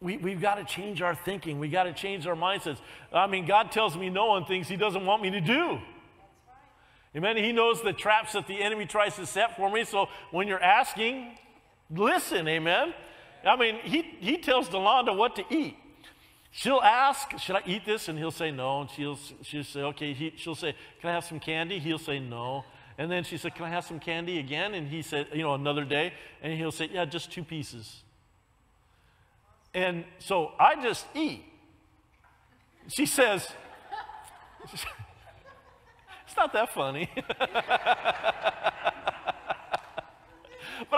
we, 0.03 0.17
we've 0.17 0.41
got 0.41 0.55
to 0.55 0.65
change 0.65 1.01
our 1.01 1.15
thinking. 1.15 1.59
We've 1.59 1.71
got 1.71 1.83
to 1.83 1.93
change 1.93 2.27
our 2.27 2.35
mindsets. 2.35 2.79
I 3.11 3.25
mean, 3.25 3.45
God 3.45 3.71
tells 3.71 3.95
me 3.95 4.09
no 4.09 4.31
on 4.31 4.45
things 4.45 4.67
He 4.67 4.75
doesn't 4.75 5.05
want 5.05 5.23
me 5.23 5.29
to 5.31 5.41
do. 5.41 5.79
Amen. 7.15 7.37
He 7.37 7.51
knows 7.51 7.81
the 7.81 7.93
traps 7.93 8.33
that 8.33 8.47
the 8.47 8.61
enemy 8.61 8.85
tries 8.85 9.15
to 9.15 9.25
set 9.25 9.55
for 9.55 9.69
me. 9.69 9.85
So 9.85 10.09
when 10.31 10.47
you're 10.47 10.61
asking, 10.61 11.37
listen. 11.89 12.47
Amen. 12.47 12.93
I 13.45 13.55
mean, 13.55 13.75
he, 13.83 14.01
he 14.19 14.37
tells 14.37 14.67
Delonda 14.67 15.15
what 15.15 15.35
to 15.37 15.43
eat. 15.49 15.77
She'll 16.55 16.81
ask, 16.81 17.39
Should 17.39 17.55
I 17.55 17.63
eat 17.65 17.83
this? 17.83 18.07
And 18.07 18.17
he'll 18.17 18.29
say 18.29 18.51
no. 18.51 18.81
And 18.81 18.89
she'll, 18.91 19.17
she'll 19.41 19.63
say, 19.63 19.81
Okay. 19.81 20.13
He, 20.13 20.33
she'll 20.37 20.53
say, 20.55 20.75
Can 21.01 21.09
I 21.09 21.13
have 21.13 21.25
some 21.25 21.39
candy? 21.39 21.79
He'll 21.79 21.97
say 21.97 22.19
no. 22.19 22.63
And 22.99 23.11
then 23.11 23.23
she 23.23 23.37
said, 23.37 23.55
Can 23.55 23.65
I 23.65 23.69
have 23.69 23.85
some 23.85 23.99
candy 23.99 24.37
again? 24.37 24.75
And 24.75 24.87
he 24.87 25.01
said, 25.01 25.27
You 25.33 25.41
know, 25.41 25.55
another 25.55 25.83
day. 25.83 26.13
And 26.43 26.53
he'll 26.53 26.71
say, 26.71 26.89
Yeah, 26.93 27.05
just 27.05 27.31
two 27.31 27.43
pieces. 27.43 28.03
And 29.73 30.05
so 30.19 30.51
I 30.59 30.75
just 30.81 31.07
eat. 31.15 31.43
She 32.87 33.07
says, 33.07 33.49
It's 36.27 36.37
not 36.37 36.53
that 36.53 36.71
funny. 36.71 37.09
but 37.15 37.39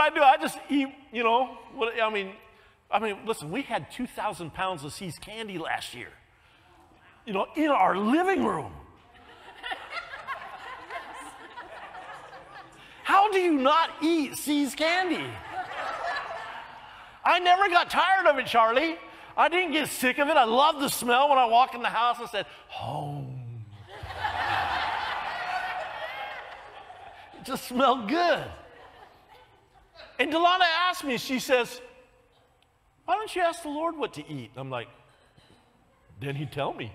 I 0.02 0.10
do, 0.14 0.22
I 0.22 0.36
just 0.38 0.58
eat, 0.70 0.90
you 1.14 1.24
know, 1.24 1.58
what, 1.74 1.94
I 2.02 2.10
mean, 2.10 2.34
I 2.90 3.00
mean, 3.00 3.18
listen, 3.26 3.52
we 3.52 3.64
had 3.64 3.92
2,000 3.92 4.54
pounds 4.54 4.84
of 4.84 4.94
See's 4.94 5.18
candy 5.18 5.58
last 5.58 5.94
year, 5.94 6.10
you 7.26 7.34
know, 7.34 7.48
in 7.56 7.70
our 7.70 7.98
living 7.98 8.46
room. 8.46 8.72
How 13.04 13.32
do 13.32 13.40
you 13.40 13.54
not 13.54 13.92
eat 14.02 14.36
See's 14.36 14.74
candy? 14.74 15.24
I 17.24 17.40
never 17.40 17.70
got 17.70 17.90
tired 17.90 18.28
of 18.28 18.38
it, 18.38 18.46
Charlie. 18.46 18.98
I 19.38 19.50
didn't 19.50 19.74
get 19.74 19.90
sick 19.90 20.18
of 20.20 20.28
it. 20.30 20.38
I 20.38 20.44
loved 20.44 20.80
the 20.80 20.90
smell 20.90 21.30
when 21.30 21.38
I 21.38 21.46
walked 21.46 21.76
in 21.76 21.82
the 21.82 21.90
house. 21.90 22.20
and 22.20 22.30
said, 22.30 22.46
home. 22.68 23.42
it 27.34 27.44
just 27.44 27.68
smelled 27.68 28.08
good. 28.08 28.44
And 30.20 30.32
Delana 30.32 30.66
asked 30.88 31.04
me, 31.04 31.18
she 31.18 31.40
says, 31.40 31.82
why 33.06 33.16
don't 33.16 33.36
you 33.36 33.42
ask 33.42 33.62
the 33.64 33.70
Lord 33.70 33.98
what 33.98 34.14
to 34.14 34.28
eat? 34.28 34.52
I'm 34.56 34.70
like, 34.70 34.88
then 36.20 36.36
he'd 36.36 36.52
tell 36.52 36.74
me. 36.74 36.92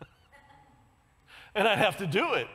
and 1.54 1.66
I'd 1.66 1.78
have 1.78 1.96
to 1.98 2.06
do 2.06 2.34
it. 2.34 2.46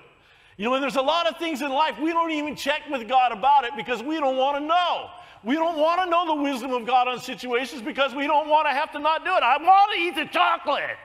You 0.58 0.66
know, 0.66 0.74
and 0.74 0.82
there's 0.82 0.96
a 0.96 1.02
lot 1.02 1.28
of 1.28 1.38
things 1.38 1.62
in 1.62 1.70
life 1.70 2.00
we 2.00 2.12
don't 2.12 2.32
even 2.32 2.56
check 2.56 2.84
with 2.90 3.08
God 3.10 3.34
about 3.34 3.66
it 3.66 3.72
because 3.76 4.02
we 4.02 4.18
don't 4.18 4.38
want 4.38 4.58
to 4.58 4.66
know. 4.66 5.10
We 5.44 5.56
don't 5.56 5.78
want 5.78 6.02
to 6.02 6.10
know 6.10 6.26
the 6.26 6.42
wisdom 6.42 6.72
of 6.72 6.88
God 6.88 7.08
on 7.08 7.20
situations 7.20 7.82
because 7.82 8.16
we 8.16 8.26
don't 8.26 8.50
want 8.50 8.68
to 8.68 8.74
have 8.74 8.92
to 8.94 9.00
not 9.00 9.26
do 9.26 9.32
it. 9.32 9.44
I 9.44 9.58
want 9.58 9.92
to 9.94 10.00
eat 10.00 10.16
the 10.16 10.26
chocolate. 10.26 10.98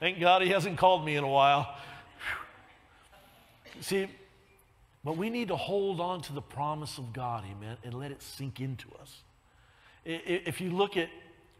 Thank 0.00 0.20
God 0.20 0.42
he 0.42 0.48
hasn't 0.48 0.78
called 0.78 1.04
me 1.04 1.16
in 1.16 1.24
a 1.24 1.28
while. 1.28 1.74
See, 3.80 4.08
but 5.04 5.16
we 5.16 5.30
need 5.30 5.48
to 5.48 5.56
hold 5.56 6.00
on 6.00 6.20
to 6.22 6.32
the 6.32 6.42
promise 6.42 6.98
of 6.98 7.12
God, 7.12 7.44
amen, 7.44 7.76
and 7.84 7.94
let 7.94 8.10
it 8.10 8.22
sink 8.22 8.60
into 8.60 8.88
us. 9.00 9.22
If 10.04 10.60
you 10.60 10.70
look 10.70 10.96
at 10.96 11.08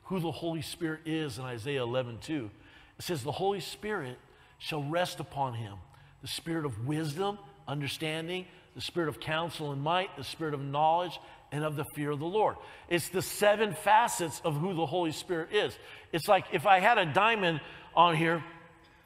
who 0.05 0.21
the 0.21 0.33
Holy 0.33 0.63
Spirit 0.63 1.01
is 1.07 1.39
in 1.39 1.45
Isaiah 1.45 1.83
11 1.83 2.19
2, 2.23 2.51
it 2.99 3.05
says, 3.05 3.23
The 3.23 3.33
Holy 3.33 3.61
Spirit 3.61 4.19
shall 4.59 4.83
rest 4.83 5.21
upon 5.21 5.55
him 5.55 5.75
the 6.21 6.29
spirit 6.29 6.65
of 6.65 6.87
wisdom, 6.87 7.39
understanding, 7.69 8.47
the 8.75 8.81
spirit 8.81 9.09
of 9.09 9.21
counsel 9.21 9.73
and 9.73 9.81
might, 9.81 10.17
the 10.17 10.25
spirit 10.25 10.55
of 10.55 10.61
knowledge, 10.61 11.19
and 11.53 11.65
of 11.65 11.77
the 11.77 11.85
fear 11.95 12.11
of 12.11 12.19
the 12.19 12.27
Lord. 12.27 12.57
It's 12.89 13.09
the 13.09 13.23
seven 13.23 13.73
facets 13.75 14.41
of 14.45 14.57
who 14.57 14.75
the 14.75 14.87
Holy 14.87 15.13
Spirit 15.13 15.53
is. 15.53 15.79
It's 16.13 16.29
like 16.29 16.47
if 16.53 16.67
I 16.67 16.81
had 16.81 16.99
a 16.99 17.07
diamond 17.07 17.61
on 17.95 18.17
here, 18.17 18.43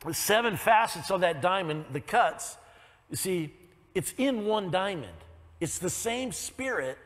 the 0.06 0.14
seven 0.14 0.56
facets 0.56 1.10
of 1.10 1.20
that 1.20 1.40
diamond, 1.42 1.84
the 1.92 2.00
cuts, 2.00 2.56
you 3.10 3.16
see, 3.16 3.54
it's 3.94 4.14
in 4.18 4.44
one 4.44 4.70
diamond. 4.70 5.12
It's 5.60 5.78
the 5.78 5.90
same 5.90 6.32
spirit 6.32 6.98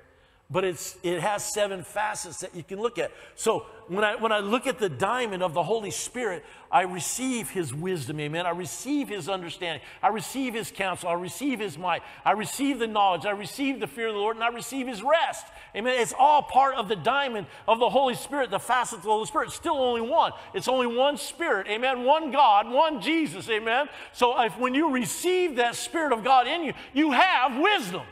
but 0.49 0.65
it's, 0.65 0.97
it 1.03 1.21
has 1.21 1.45
seven 1.45 1.83
facets 1.83 2.39
that 2.39 2.55
you 2.55 2.63
can 2.63 2.81
look 2.81 2.99
at. 2.99 3.11
So 3.35 3.67
when 3.89 4.05
I, 4.05 4.15
when 4.15 4.31
I 4.31 4.39
look 4.39 4.69
at 4.69 4.79
the 4.79 4.89
diamond 4.89 5.43
of 5.43 5.55
the 5.55 5.63
Holy 5.63 5.91
Spirit, 5.91 6.45
I 6.71 6.83
receive 6.83 7.51
His 7.51 7.75
wisdom, 7.75 8.21
amen. 8.21 8.47
I 8.47 8.51
receive 8.51 9.09
His 9.09 9.29
understanding. 9.29 9.83
I 10.03 10.09
receive 10.09 10.55
His 10.55 10.71
counsel. 10.71 11.09
I 11.09 11.15
receive 11.15 11.59
His 11.59 11.77
might. 11.77 12.03
I 12.25 12.33
receive 12.33 12.79
the 12.79 12.87
knowledge. 12.87 13.27
I 13.27 13.31
receive 13.31 13.81
the 13.81 13.89
fear 13.89 14.07
of 14.07 14.15
the 14.15 14.21
Lord, 14.21 14.37
and 14.37 14.45
I 14.45 14.49
receive 14.49 14.87
His 14.87 15.03
rest, 15.03 15.47
amen. 15.75 16.01
It's 16.01 16.15
all 16.17 16.43
part 16.43 16.77
of 16.77 16.89
the 16.89 16.97
diamond 16.97 17.49
of 17.67 17.81
the 17.81 17.91
Holy 17.91 18.15
Spirit, 18.15 18.51
the 18.51 18.61
facets 18.61 18.99
of 18.99 19.03
the 19.03 19.11
Holy 19.11 19.27
Spirit. 19.27 19.47
It's 19.47 19.57
still 19.57 19.79
only 19.79 20.01
one. 20.01 20.31
It's 20.55 20.69
only 20.69 20.87
one 20.87 21.17
Spirit, 21.17 21.67
amen. 21.67 22.05
One 22.05 22.31
God, 22.31 22.71
one 22.71 23.01
Jesus, 23.01 23.49
amen. 23.49 23.89
So 24.13 24.41
if, 24.41 24.57
when 24.59 24.75
you 24.75 24.93
receive 24.93 25.57
that 25.57 25.75
Spirit 25.75 26.13
of 26.13 26.23
God 26.23 26.47
in 26.47 26.63
you, 26.63 26.73
you 26.95 27.11
have 27.11 27.59
wisdom. 27.59 28.03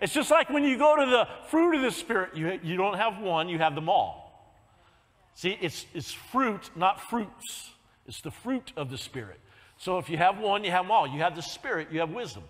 It's 0.00 0.12
just 0.12 0.30
like 0.30 0.48
when 0.50 0.64
you 0.64 0.78
go 0.78 0.96
to 0.96 1.06
the 1.06 1.28
fruit 1.50 1.74
of 1.74 1.82
the 1.82 1.90
Spirit, 1.90 2.36
you, 2.36 2.58
you 2.62 2.76
don't 2.76 2.96
have 2.96 3.20
one, 3.20 3.48
you 3.48 3.58
have 3.58 3.74
them 3.74 3.88
all. 3.88 4.28
See, 5.34 5.56
it's, 5.60 5.86
it's 5.94 6.12
fruit, 6.12 6.70
not 6.76 7.00
fruits. 7.00 7.70
It's 8.06 8.20
the 8.20 8.30
fruit 8.30 8.72
of 8.76 8.90
the 8.90 8.98
Spirit. 8.98 9.40
So 9.76 9.98
if 9.98 10.08
you 10.08 10.16
have 10.16 10.38
one, 10.38 10.64
you 10.64 10.70
have 10.70 10.84
them 10.84 10.90
all. 10.90 11.06
You 11.06 11.20
have 11.20 11.36
the 11.36 11.42
Spirit, 11.42 11.88
you 11.92 12.00
have 12.00 12.10
wisdom. 12.10 12.44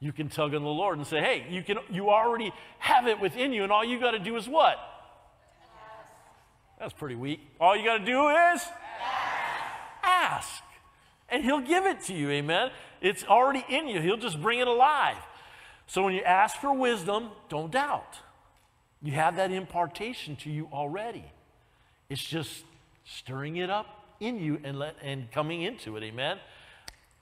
You 0.00 0.12
can 0.12 0.28
tug 0.28 0.54
on 0.54 0.62
the 0.62 0.68
Lord 0.68 0.98
and 0.98 1.06
say, 1.06 1.20
hey, 1.20 1.46
you, 1.48 1.62
can, 1.62 1.78
you 1.90 2.10
already 2.10 2.52
have 2.78 3.06
it 3.06 3.20
within 3.20 3.52
you, 3.52 3.62
and 3.62 3.72
all 3.72 3.84
you 3.84 3.98
got 3.98 4.10
to 4.10 4.18
do 4.18 4.36
is 4.36 4.46
what? 4.46 4.78
That's 6.78 6.92
pretty 6.92 7.14
weak. 7.14 7.40
All 7.60 7.74
you 7.76 7.84
got 7.84 7.98
to 7.98 8.04
do 8.04 8.28
is 8.28 8.62
ask. 10.02 10.62
And 11.30 11.42
He'll 11.42 11.60
give 11.60 11.86
it 11.86 12.02
to 12.02 12.14
you, 12.14 12.30
amen? 12.30 12.70
It's 13.00 13.24
already 13.24 13.64
in 13.68 13.88
you. 13.88 14.00
He'll 14.00 14.16
just 14.16 14.40
bring 14.42 14.58
it 14.58 14.68
alive. 14.68 15.16
So 15.86 16.02
when 16.02 16.14
you 16.14 16.22
ask 16.22 16.56
for 16.56 16.72
wisdom, 16.72 17.28
don't 17.48 17.70
doubt. 17.70 18.18
You 19.02 19.12
have 19.12 19.36
that 19.36 19.50
impartation 19.50 20.36
to 20.36 20.50
you 20.50 20.68
already. 20.72 21.24
It's 22.08 22.22
just 22.22 22.64
stirring 23.04 23.56
it 23.56 23.70
up 23.70 23.86
in 24.20 24.38
you 24.38 24.60
and, 24.64 24.78
let, 24.78 24.96
and 25.02 25.30
coming 25.30 25.62
into 25.62 25.96
it, 25.96 26.02
amen? 26.02 26.38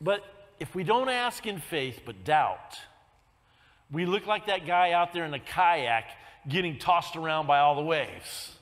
But 0.00 0.22
if 0.60 0.74
we 0.74 0.84
don't 0.84 1.08
ask 1.08 1.46
in 1.46 1.58
faith 1.58 2.02
but 2.04 2.24
doubt, 2.24 2.78
we 3.90 4.06
look 4.06 4.26
like 4.26 4.46
that 4.46 4.66
guy 4.66 4.92
out 4.92 5.12
there 5.12 5.24
in 5.24 5.34
a 5.34 5.40
kayak 5.40 6.04
getting 6.48 6.78
tossed 6.78 7.16
around 7.16 7.46
by 7.46 7.58
all 7.58 7.74
the 7.74 7.82
waves. 7.82 8.56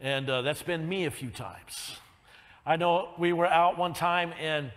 And 0.00 0.28
uh, 0.28 0.42
that's 0.42 0.62
been 0.62 0.88
me 0.88 1.06
a 1.06 1.10
few 1.10 1.30
times. 1.30 1.96
I 2.66 2.76
know 2.76 3.10
we 3.18 3.32
were 3.32 3.46
out 3.46 3.78
one 3.78 3.94
time 3.94 4.32
and 4.40 4.70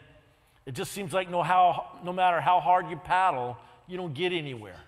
it 0.65 0.73
just 0.73 0.91
seems 0.91 1.13
like 1.13 1.29
no, 1.29 1.43
how, 1.43 1.99
no 2.03 2.11
matter 2.11 2.41
how 2.41 2.59
hard 2.59 2.89
you 2.89 2.97
paddle, 2.97 3.57
you 3.87 3.97
don't 3.97 4.13
get 4.13 4.33
anywhere. 4.33 4.79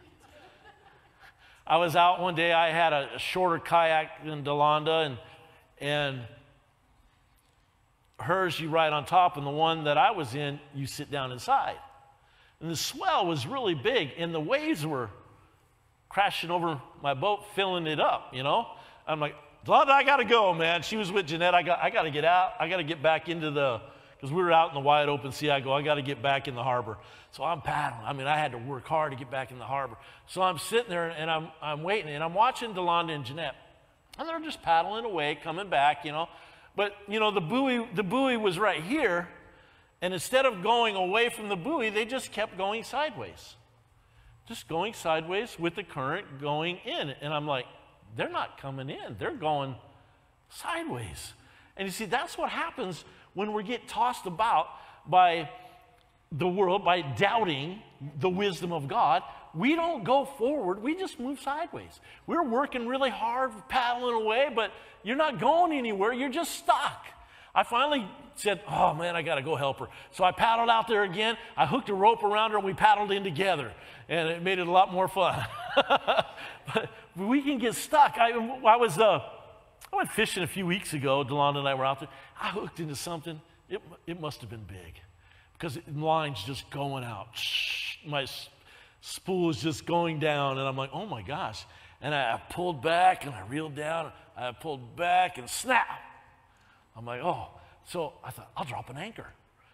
I 1.65 1.77
was 1.77 1.95
out 1.95 2.19
one 2.19 2.35
day, 2.35 2.51
I 2.51 2.71
had 2.71 2.93
a, 2.93 3.19
shorter 3.19 3.59
kayak 3.59 4.25
than 4.25 4.43
Delonda, 4.43 5.05
and, 5.05 5.17
and 5.79 6.21
hers 8.19 8.59
you 8.59 8.69
ride 8.69 8.91
on 8.91 9.05
top, 9.05 9.37
and 9.37 9.45
the 9.45 9.51
one 9.51 9.83
that 9.83 9.97
I 9.97 10.11
was 10.11 10.33
in, 10.33 10.59
you 10.73 10.87
sit 10.87 11.11
down 11.11 11.31
inside. 11.31 11.75
And 12.59 12.69
the 12.69 12.75
swell 12.75 13.27
was 13.27 13.45
really 13.45 13.75
big, 13.75 14.11
and 14.17 14.33
the 14.33 14.39
waves 14.39 14.85
were 14.85 15.09
crashing 16.09 16.49
over 16.49 16.81
my 17.03 17.13
boat, 17.13 17.45
filling 17.55 17.85
it 17.85 17.99
up, 17.99 18.33
you 18.33 18.41
know? 18.41 18.67
I'm 19.07 19.19
like, 19.19 19.35
Delonda, 19.65 19.89
I 19.89 20.03
gotta 20.03 20.25
go, 20.25 20.53
man. 20.53 20.81
She 20.81 20.97
was 20.97 21.11
with 21.11 21.27
Jeanette. 21.27 21.53
I 21.53 21.61
got, 21.61 21.79
I 21.83 21.89
gotta 21.89 22.11
get 22.11 22.25
out. 22.25 22.53
I 22.59 22.67
gotta 22.67 22.83
get 22.83 23.03
back 23.03 23.29
into 23.29 23.51
the, 23.51 23.81
because 24.19 24.33
we 24.33 24.43
were 24.43 24.51
out 24.51 24.69
in 24.69 24.73
the 24.73 24.81
wide 24.81 25.07
open 25.07 25.31
sea. 25.31 25.49
I 25.49 25.61
go, 25.61 25.71
I 25.71 25.81
gotta 25.81 26.01
get 26.01 26.21
back 26.21 26.49
in 26.49 26.55
the 26.55 26.63
harbor. 26.63 26.97
So 27.31 27.43
I'm 27.43 27.61
paddling. 27.61 28.05
I 28.05 28.11
mean, 28.11 28.27
I 28.27 28.37
had 28.37 28.51
to 28.51 28.57
work 28.57 28.85
hard 28.85 29.11
to 29.11 29.17
get 29.17 29.31
back 29.31 29.51
in 29.51 29.59
the 29.59 29.65
harbor. 29.65 29.95
So 30.27 30.41
I'm 30.41 30.57
sitting 30.57 30.89
there 30.89 31.09
and 31.09 31.31
I'm, 31.31 31.49
I'm 31.61 31.83
waiting 31.83 32.11
and 32.11 32.23
I'm 32.23 32.33
watching 32.33 32.73
Delonda 32.73 33.15
and 33.15 33.23
Jeanette. 33.23 33.55
And 34.17 34.27
they're 34.27 34.41
just 34.41 34.61
paddling 34.61 35.05
away, 35.05 35.39
coming 35.41 35.69
back, 35.69 36.03
you 36.03 36.11
know. 36.11 36.27
But, 36.75 36.95
you 37.07 37.19
know, 37.19 37.31
the 37.31 37.41
buoy, 37.41 37.87
the 37.95 38.03
buoy 38.03 38.35
was 38.35 38.59
right 38.59 38.83
here. 38.83 39.29
And 40.01 40.13
instead 40.13 40.45
of 40.45 40.61
going 40.63 40.95
away 40.95 41.29
from 41.29 41.47
the 41.47 41.55
buoy, 41.55 41.89
they 41.89 42.05
just 42.05 42.31
kept 42.33 42.57
going 42.57 42.83
sideways. 42.83 43.55
Just 44.47 44.67
going 44.67 44.93
sideways 44.93 45.57
with 45.57 45.75
the 45.75 45.83
current 45.83 46.41
going 46.41 46.77
in. 46.85 47.11
And 47.21 47.33
I'm 47.33 47.47
like, 47.47 47.65
they're 48.17 48.29
not 48.29 48.59
coming 48.59 48.89
in, 48.89 49.15
they're 49.17 49.33
going 49.33 49.75
sideways. 50.49 51.33
And 51.77 51.87
you 51.87 51.91
see, 51.91 52.05
that's 52.05 52.37
what 52.37 52.49
happens 52.49 53.05
when 53.33 53.53
we 53.53 53.63
get 53.63 53.87
tossed 53.87 54.25
about 54.25 54.67
by 55.07 55.49
the 56.31 56.47
world 56.47 56.85
by 56.85 57.01
doubting 57.01 57.81
the 58.19 58.29
wisdom 58.29 58.71
of 58.71 58.87
God, 58.87 59.23
we 59.53 59.75
don't 59.75 60.03
go 60.03 60.25
forward, 60.25 60.81
we 60.81 60.95
just 60.95 61.19
move 61.19 61.39
sideways. 61.39 61.99
We're 62.27 62.43
working 62.43 62.87
really 62.87 63.09
hard, 63.09 63.51
paddling 63.67 64.21
away, 64.21 64.49
but 64.53 64.71
you're 65.03 65.15
not 65.17 65.39
going 65.39 65.73
anywhere, 65.73 66.13
you're 66.13 66.29
just 66.29 66.51
stuck. 66.51 67.05
I 67.53 67.63
finally 67.63 68.07
said, 68.35 68.61
Oh 68.67 68.93
man, 68.93 69.15
I 69.15 69.21
got 69.21 69.35
to 69.35 69.41
go 69.41 69.55
help 69.55 69.79
her. 69.79 69.87
So 70.11 70.23
I 70.23 70.31
paddled 70.31 70.69
out 70.69 70.87
there 70.87 71.03
again. 71.03 71.35
I 71.57 71.65
hooked 71.65 71.89
a 71.89 71.93
rope 71.93 72.23
around 72.23 72.51
her 72.51 72.57
and 72.57 72.65
we 72.65 72.73
paddled 72.73 73.11
in 73.11 73.23
together. 73.23 73.73
And 74.07 74.29
it 74.29 74.43
made 74.43 74.59
it 74.59 74.67
a 74.67 74.71
lot 74.71 74.93
more 74.93 75.07
fun. 75.07 75.43
but 75.75 76.89
we 77.15 77.41
can 77.41 77.57
get 77.57 77.75
stuck. 77.75 78.17
I, 78.17 78.31
I 78.31 78.75
was, 78.75 78.97
uh, 78.97 79.21
I 79.91 79.95
went 79.95 80.11
fishing 80.11 80.43
a 80.43 80.47
few 80.47 80.65
weeks 80.65 80.93
ago. 80.93 81.23
Delon 81.23 81.57
and 81.57 81.67
I 81.67 81.73
were 81.73 81.85
out 81.85 81.99
there. 81.99 82.09
I 82.39 82.49
hooked 82.49 82.79
into 82.79 82.95
something. 82.95 83.41
It, 83.69 83.81
it 84.07 84.19
must 84.19 84.41
have 84.41 84.49
been 84.49 84.63
big 84.63 84.95
because 85.53 85.75
the 85.75 85.99
line's 85.99 86.43
just 86.43 86.69
going 86.69 87.03
out. 87.03 87.27
My 88.05 88.25
spool 89.01 89.49
is 89.49 89.61
just 89.61 89.85
going 89.85 90.19
down, 90.19 90.57
and 90.57 90.67
I'm 90.67 90.77
like, 90.77 90.91
oh 90.93 91.05
my 91.05 91.21
gosh. 91.21 91.65
And 92.01 92.15
I, 92.15 92.41
pulled 92.49 92.81
back 92.81 93.25
and 93.25 93.35
I 93.35 93.41
reeled 93.47 93.75
down. 93.75 94.11
I 94.37 94.51
pulled 94.51 94.95
back 94.95 95.37
and 95.37 95.49
snap. 95.49 95.99
I'm 96.95 97.05
like, 97.05 97.21
oh. 97.21 97.49
So 97.85 98.13
I 98.23 98.29
thought, 98.31 98.51
I'll 98.55 98.65
drop 98.65 98.89
an 98.89 98.97
anchor. 98.97 99.27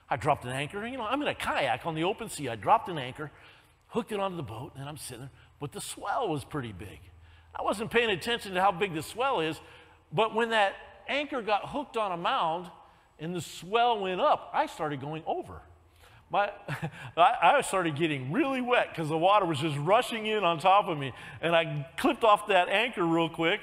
I 0.09 0.15
dropped 0.15 0.45
an 0.45 0.51
anchor. 0.51 0.85
You 0.85 0.97
know, 0.97 1.03
I'm 1.03 1.21
in 1.21 1.27
a 1.27 1.35
kayak 1.35 1.85
on 1.85 1.95
the 1.95 2.03
open 2.03 2.29
sea. 2.29 2.49
I 2.49 2.55
dropped 2.55 2.89
an 2.89 2.97
anchor, 2.97 3.31
hooked 3.87 4.11
it 4.11 4.19
onto 4.19 4.37
the 4.37 4.43
boat, 4.43 4.71
and 4.75 4.87
I'm 4.87 4.97
sitting 4.97 5.21
there. 5.21 5.31
but 5.59 5.71
the 5.71 5.81
swell 5.81 6.29
was 6.29 6.43
pretty 6.43 6.71
big. 6.71 6.99
I 7.53 7.61
wasn't 7.61 7.91
paying 7.91 8.09
attention 8.09 8.53
to 8.53 8.61
how 8.61 8.71
big 8.71 8.93
the 8.93 9.03
swell 9.03 9.39
is, 9.39 9.59
but 10.11 10.33
when 10.33 10.49
that 10.49 10.75
anchor 11.07 11.41
got 11.41 11.69
hooked 11.69 11.97
on 11.97 12.11
a 12.11 12.17
mound 12.17 12.69
and 13.19 13.35
the 13.35 13.41
swell 13.41 13.99
went 13.99 14.21
up, 14.21 14.49
I 14.53 14.65
started 14.65 15.01
going 15.01 15.23
over. 15.25 15.61
My, 16.29 16.51
I, 17.17 17.61
started 17.61 17.95
getting 17.95 18.31
really 18.31 18.61
wet 18.61 18.89
because 18.89 19.09
the 19.09 19.17
water 19.17 19.45
was 19.45 19.59
just 19.59 19.77
rushing 19.77 20.25
in 20.25 20.43
on 20.43 20.59
top 20.59 20.87
of 20.87 20.97
me. 20.97 21.13
And 21.41 21.55
I 21.55 21.87
clipped 21.97 22.23
off 22.23 22.47
that 22.47 22.67
anchor 22.67 23.05
real 23.05 23.29
quick 23.29 23.61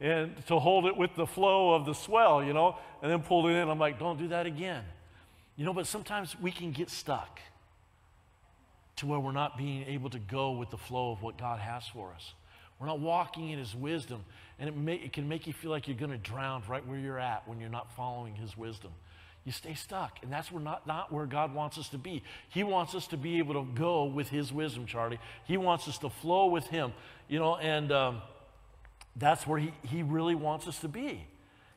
and 0.00 0.34
to 0.46 0.58
hold 0.58 0.86
it 0.86 0.96
with 0.96 1.14
the 1.14 1.26
flow 1.26 1.74
of 1.74 1.86
the 1.86 1.94
swell, 1.94 2.42
you 2.42 2.52
know, 2.52 2.76
and 3.02 3.10
then 3.10 3.22
pulled 3.22 3.46
it 3.46 3.50
in. 3.50 3.68
I'm 3.68 3.78
like, 3.78 3.98
don't 3.98 4.18
do 4.18 4.28
that 4.28 4.46
again. 4.46 4.82
You 5.56 5.64
know, 5.64 5.72
but 5.72 5.86
sometimes 5.86 6.38
we 6.40 6.50
can 6.50 6.72
get 6.72 6.90
stuck 6.90 7.40
to 8.96 9.06
where 9.06 9.20
we're 9.20 9.32
not 9.32 9.56
being 9.56 9.84
able 9.84 10.10
to 10.10 10.18
go 10.18 10.52
with 10.52 10.70
the 10.70 10.76
flow 10.76 11.12
of 11.12 11.22
what 11.22 11.38
God 11.38 11.60
has 11.60 11.86
for 11.86 12.12
us. 12.14 12.34
We're 12.82 12.88
not 12.88 12.98
walking 12.98 13.50
in 13.50 13.60
His 13.60 13.76
wisdom, 13.76 14.24
and 14.58 14.68
it, 14.68 14.76
may, 14.76 14.96
it 14.96 15.12
can 15.12 15.28
make 15.28 15.46
you 15.46 15.52
feel 15.52 15.70
like 15.70 15.86
you're 15.86 15.96
going 15.96 16.10
to 16.10 16.18
drown 16.18 16.64
right 16.68 16.84
where 16.84 16.98
you're 16.98 17.20
at 17.20 17.46
when 17.46 17.60
you're 17.60 17.70
not 17.70 17.94
following 17.94 18.34
His 18.34 18.56
wisdom. 18.56 18.90
You 19.44 19.52
stay 19.52 19.74
stuck, 19.74 20.18
and 20.20 20.32
that's 20.32 20.50
where 20.50 20.60
not, 20.60 20.84
not 20.84 21.12
where 21.12 21.26
God 21.26 21.54
wants 21.54 21.78
us 21.78 21.88
to 21.90 21.98
be. 21.98 22.24
He 22.48 22.64
wants 22.64 22.96
us 22.96 23.06
to 23.08 23.16
be 23.16 23.38
able 23.38 23.54
to 23.54 23.72
go 23.72 24.06
with 24.06 24.30
His 24.30 24.52
wisdom, 24.52 24.86
Charlie. 24.86 25.20
He 25.44 25.56
wants 25.56 25.86
us 25.86 25.96
to 25.98 26.10
flow 26.10 26.46
with 26.46 26.66
Him, 26.66 26.92
you 27.28 27.38
know, 27.38 27.54
and 27.54 27.92
um, 27.92 28.22
that's 29.14 29.46
where 29.46 29.60
he, 29.60 29.72
he 29.84 30.02
really 30.02 30.34
wants 30.34 30.66
us 30.66 30.80
to 30.80 30.88
be. 30.88 31.24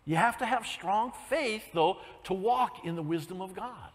You 0.05 0.15
have 0.15 0.39
to 0.39 0.45
have 0.47 0.65
strong 0.65 1.11
faith, 1.29 1.65
though, 1.71 1.97
to 2.23 2.33
walk 2.33 2.83
in 2.83 2.95
the 2.95 3.03
wisdom 3.03 3.41
of 3.41 3.53
God. 3.53 3.91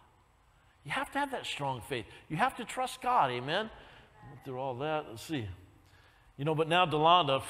You 0.84 0.92
have 0.92 1.10
to 1.10 1.18
have 1.18 1.32
that 1.32 1.44
strong 1.44 1.82
faith. 1.88 2.06
You 2.28 2.36
have 2.36 2.56
to 2.58 2.64
trust 2.64 3.02
God, 3.02 3.32
amen? 3.32 3.68
Through 4.44 4.60
all 4.60 4.76
that, 4.76 5.06
let's 5.10 5.24
see. 5.24 5.48
You 6.40 6.46
know, 6.46 6.54
but 6.54 6.68
now 6.68 6.86
Delonda, 6.86 7.42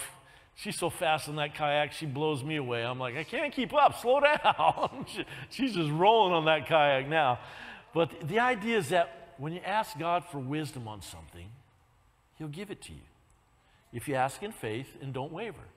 she's 0.57 0.77
so 0.77 0.91
fast 0.91 1.29
in 1.29 1.37
that 1.37 1.55
kayak, 1.55 1.93
she 1.93 2.07
blows 2.07 2.43
me 2.43 2.57
away. 2.57 2.85
I'm 2.85 2.99
like, 2.99 3.17
I 3.17 3.23
can't 3.23 3.53
keep 3.53 3.73
up, 3.73 4.01
slow 4.01 4.19
down. 4.19 5.07
she's 5.49 5.75
just 5.75 5.93
rolling 5.93 6.35
on 6.35 6.47
that 6.47 6.67
kayak 6.67 7.09
now. 7.09 7.39
But 7.95 8.27
the 8.27 8.41
idea 8.41 8.79
is 8.79 8.89
that 8.89 9.35
when 9.39 9.53
you 9.53 9.61
ask 9.65 9.97
God 9.97 10.25
for 10.25 10.39
wisdom 10.39 10.89
on 10.89 11.03
something, 11.03 11.47
He'll 12.37 12.49
give 12.49 12.73
it 12.73 12.83
to 12.83 12.93
you. 12.93 13.07
If 13.93 14.09
you 14.09 14.17
ask 14.17 14.43
in 14.43 14.51
faith 14.51 14.89
and 15.01 15.13
don't 15.13 15.33
waver. 15.33 15.69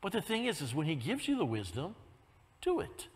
But 0.00 0.12
the 0.12 0.22
thing 0.22 0.44
is, 0.44 0.60
is 0.60 0.72
when 0.72 0.86
He 0.86 0.94
gives 0.94 1.26
you 1.26 1.36
the 1.36 1.44
wisdom, 1.44 1.96
do 2.62 2.78
it. 2.78 3.08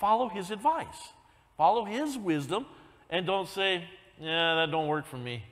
Follow 0.00 0.30
His 0.30 0.50
advice. 0.50 1.10
Follow 1.58 1.84
His 1.84 2.16
wisdom 2.16 2.64
and 3.10 3.26
don't 3.26 3.50
say, 3.50 3.84
yeah, 4.18 4.54
that 4.54 4.70
don't 4.70 4.88
work 4.88 5.04
for 5.04 5.18
me. 5.18 5.44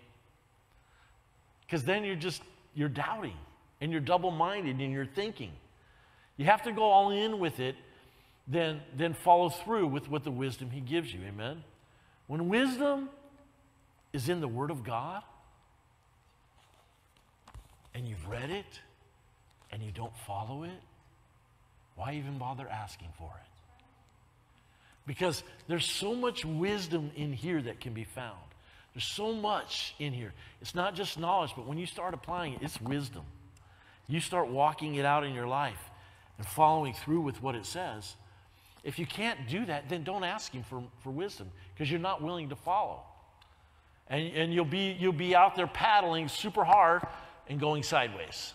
Because 1.70 1.85
then 1.85 2.02
you're 2.02 2.16
just, 2.16 2.42
you're 2.74 2.88
doubting 2.88 3.37
and 3.80 3.92
you're 3.92 4.00
double 4.00 4.33
minded 4.33 4.80
in 4.80 4.90
your 4.90 5.06
thinking. 5.06 5.52
You 6.37 6.46
have 6.46 6.62
to 6.62 6.72
go 6.72 6.83
all 6.83 7.11
in 7.11 7.38
with 7.38 7.61
it, 7.61 7.76
then, 8.48 8.80
then 8.96 9.14
follow 9.14 9.50
through 9.50 9.87
with 9.87 10.11
what 10.11 10.24
the 10.24 10.33
wisdom 10.33 10.70
He 10.70 10.80
gives 10.80 11.14
you. 11.14 11.20
Amen? 11.28 11.62
When 12.26 12.48
wisdom 12.48 13.09
is 14.12 14.28
in 14.28 14.40
the 14.40 14.48
Word 14.48 14.72
of 14.72 14.83
God 14.83 15.22
and 17.94 18.09
you've 18.09 18.28
read 18.28 18.50
it 18.50 18.80
and 19.70 19.80
you 19.80 19.92
don't 19.92 20.16
follow 20.26 20.64
it, 20.64 20.80
why 21.94 22.14
even 22.14 22.37
bother 22.37 22.66
asking 22.66 23.11
for 23.16 23.30
it? 23.30 23.48
Because 25.06 25.44
there's 25.68 25.88
so 25.88 26.16
much 26.16 26.44
wisdom 26.44 27.12
in 27.14 27.33
here 27.33 27.62
that 27.62 27.78
can 27.78 27.94
be 27.94 28.04
found. 28.04 28.50
There's 28.94 29.05
so 29.05 29.33
much 29.33 29.94
in 29.98 30.12
here. 30.12 30.33
It's 30.61 30.74
not 30.74 30.94
just 30.94 31.18
knowledge, 31.18 31.53
but 31.55 31.66
when 31.66 31.79
you 31.79 31.87
start 31.87 32.14
applying 32.14 32.55
it, 32.55 32.61
it's 32.62 32.81
wisdom. 32.81 33.22
You 34.09 34.20
start 34.20 34.48
walking 34.48 34.96
it 34.96 35.05
out 35.05 35.24
in 35.24 35.33
your 35.33 35.46
life 35.46 35.90
and 36.38 36.46
following 36.46 36.92
through 36.92 37.20
with 37.20 37.42
what 37.42 37.55
it 37.55 37.64
says. 37.64 38.16
If 38.83 38.98
you 38.98 39.07
can't 39.07 39.48
do 39.48 39.64
that, 39.66 39.88
then 39.88 40.03
don't 40.03 40.24
ask 40.24 40.53
Him 40.53 40.64
for, 40.64 40.83
for 41.03 41.11
wisdom 41.11 41.50
because 41.74 41.90
you're 41.90 42.00
not 42.00 42.22
willing 42.22 42.48
to 42.48 42.57
follow. 42.57 43.03
And, 44.09 44.33
and 44.35 44.53
you'll, 44.53 44.64
be, 44.64 44.96
you'll 44.98 45.12
be 45.12 45.37
out 45.37 45.55
there 45.55 45.68
paddling 45.68 46.26
super 46.29 46.64
hard 46.64 47.03
and 47.48 47.61
going 47.61 47.85
sideways 47.85 48.53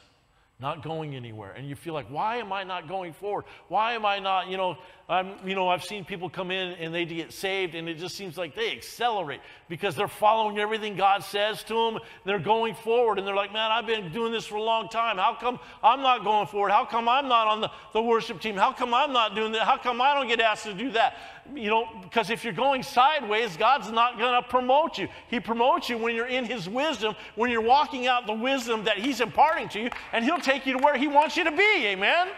not 0.60 0.84
going 0.84 1.16
anywhere. 1.16 1.52
And 1.52 1.68
you 1.68 1.76
feel 1.76 1.94
like, 1.94 2.08
why 2.08 2.38
am 2.38 2.54
I 2.54 2.64
not 2.64 2.88
going 2.88 3.14
forward? 3.14 3.46
Why 3.68 3.94
am 3.94 4.06
I 4.06 4.20
not, 4.20 4.48
you 4.48 4.58
know, 4.58 4.78
You 5.08 5.54
know, 5.54 5.68
I've 5.68 5.84
seen 5.84 6.04
people 6.04 6.32
come 6.32 6.50
in 6.50 6.72
and 6.80 6.92
they 6.92 7.06
get 7.06 7.32
saved 7.32 7.76
and 7.76 7.88
it 7.88 8.00
just 8.00 8.16
seems 8.16 8.38
like 8.38 8.56
they 8.56 8.72
accelerate 8.72 9.40
because 9.70 9.96
they're 9.96 10.08
following 10.08 10.58
everything 10.58 10.96
God 10.96 11.24
says 11.24 11.64
to 11.66 11.74
them. 11.76 12.00
They're 12.26 12.40
going 12.40 12.74
forward 12.74 13.20
and 13.20 13.28
they're 13.28 13.36
like, 13.36 13.54
man, 13.54 13.72
I've 13.72 13.86
been 13.86 14.12
doing 14.12 14.32
this 14.32 14.48
for 14.48 14.56
a 14.56 14.64
long 14.64 14.90
time. 14.90 15.18
How 15.18 15.38
come 15.40 15.60
I'm 15.84 16.02
not 16.02 16.24
going 16.24 16.48
forward? 16.48 16.72
How 16.72 16.86
come 16.86 17.08
I'm 17.08 17.28
not 17.28 17.48
on 17.48 17.62
the, 17.62 17.70
the 17.94 18.02
worship 18.02 18.42
team? 18.42 18.56
How 18.56 18.74
come 18.74 18.96
I'm 18.96 19.14
not 19.14 19.36
doing 19.36 19.52
that? 19.52 19.62
How 19.62 19.78
come 19.78 20.02
I 20.02 20.16
don't 20.16 20.28
get 20.28 20.40
asked 20.40 20.64
to 20.64 20.74
do 20.74 20.90
that? 20.94 21.18
You 21.54 21.70
know, 21.70 21.88
because 22.02 22.32
if 22.32 22.44
you're 22.44 22.54
going 22.54 22.82
sideways, 22.82 23.56
God's 23.58 23.92
not 23.92 24.18
going 24.18 24.42
to 24.42 24.50
promote 24.50 24.98
you. 24.98 25.08
He 25.28 25.40
promotes 25.40 25.88
you 25.88 26.00
when 26.00 26.16
you're 26.16 26.26
in 26.26 26.46
His 26.46 26.68
wisdom, 26.68 27.14
when 27.36 27.52
you're 27.52 27.62
walking 27.62 28.08
out 28.08 28.26
the 28.26 28.34
wisdom 28.34 28.84
that 28.86 28.98
He's 28.98 29.22
imparting 29.22 29.70
to 29.70 29.82
you, 29.82 29.90
and 30.14 30.26
He'll 30.26 30.40
take 30.40 30.66
you 30.66 30.74
to 30.74 30.80
where 30.80 30.98
He 30.98 31.08
wants 31.08 31.38
you 31.38 31.44
to 31.44 31.52
be. 31.52 31.86
Amen? 31.86 32.30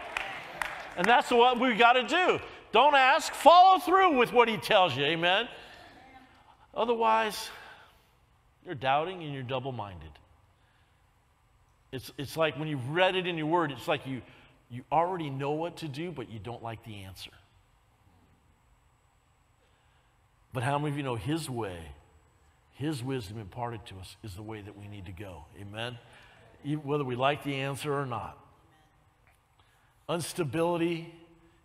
And 0.98 1.06
that's 1.06 1.30
what 1.30 1.58
we 1.58 1.74
got 1.74 1.94
to 1.94 2.02
do. 2.02 2.38
Don't 2.72 2.94
ask, 2.94 3.32
follow 3.32 3.78
through 3.78 4.18
with 4.18 4.32
what 4.32 4.48
He 4.48 4.56
tells 4.56 4.96
you. 4.96 5.04
Amen? 5.04 5.48
Otherwise, 6.74 7.48
you're 8.64 8.74
doubting 8.74 9.22
and 9.22 9.32
you're 9.32 9.42
double 9.42 9.72
minded. 9.72 10.10
It's, 11.90 12.12
it's 12.18 12.36
like 12.36 12.58
when 12.58 12.68
you've 12.68 12.90
read 12.90 13.16
it 13.16 13.26
in 13.26 13.38
your 13.38 13.46
word, 13.46 13.72
it's 13.72 13.88
like 13.88 14.06
you, 14.06 14.20
you 14.70 14.82
already 14.92 15.30
know 15.30 15.52
what 15.52 15.78
to 15.78 15.88
do, 15.88 16.10
but 16.10 16.30
you 16.30 16.38
don't 16.38 16.62
like 16.62 16.84
the 16.84 17.04
answer. 17.04 17.30
But 20.52 20.62
how 20.62 20.78
many 20.78 20.90
of 20.90 20.96
you 20.96 21.02
know 21.02 21.16
His 21.16 21.48
way, 21.48 21.78
His 22.74 23.02
wisdom 23.02 23.38
imparted 23.38 23.86
to 23.86 23.96
us 23.96 24.16
is 24.22 24.34
the 24.34 24.42
way 24.42 24.60
that 24.60 24.78
we 24.78 24.86
need 24.86 25.06
to 25.06 25.12
go? 25.12 25.44
Amen? 25.60 25.98
Whether 26.82 27.04
we 27.04 27.16
like 27.16 27.44
the 27.44 27.54
answer 27.54 27.94
or 27.94 28.04
not. 28.04 28.38
Instability 30.10 31.14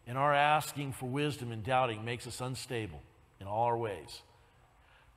in 0.06 0.18
our 0.18 0.34
asking 0.34 0.94
for 0.94 1.06
wisdom 1.08 1.52
and 1.52 1.64
doubting 1.64 2.04
makes 2.04 2.28
us 2.28 2.42
unstable 2.42 3.02
in 3.40 3.48
all 3.48 3.64
our 3.64 3.78
ways. 3.78 4.22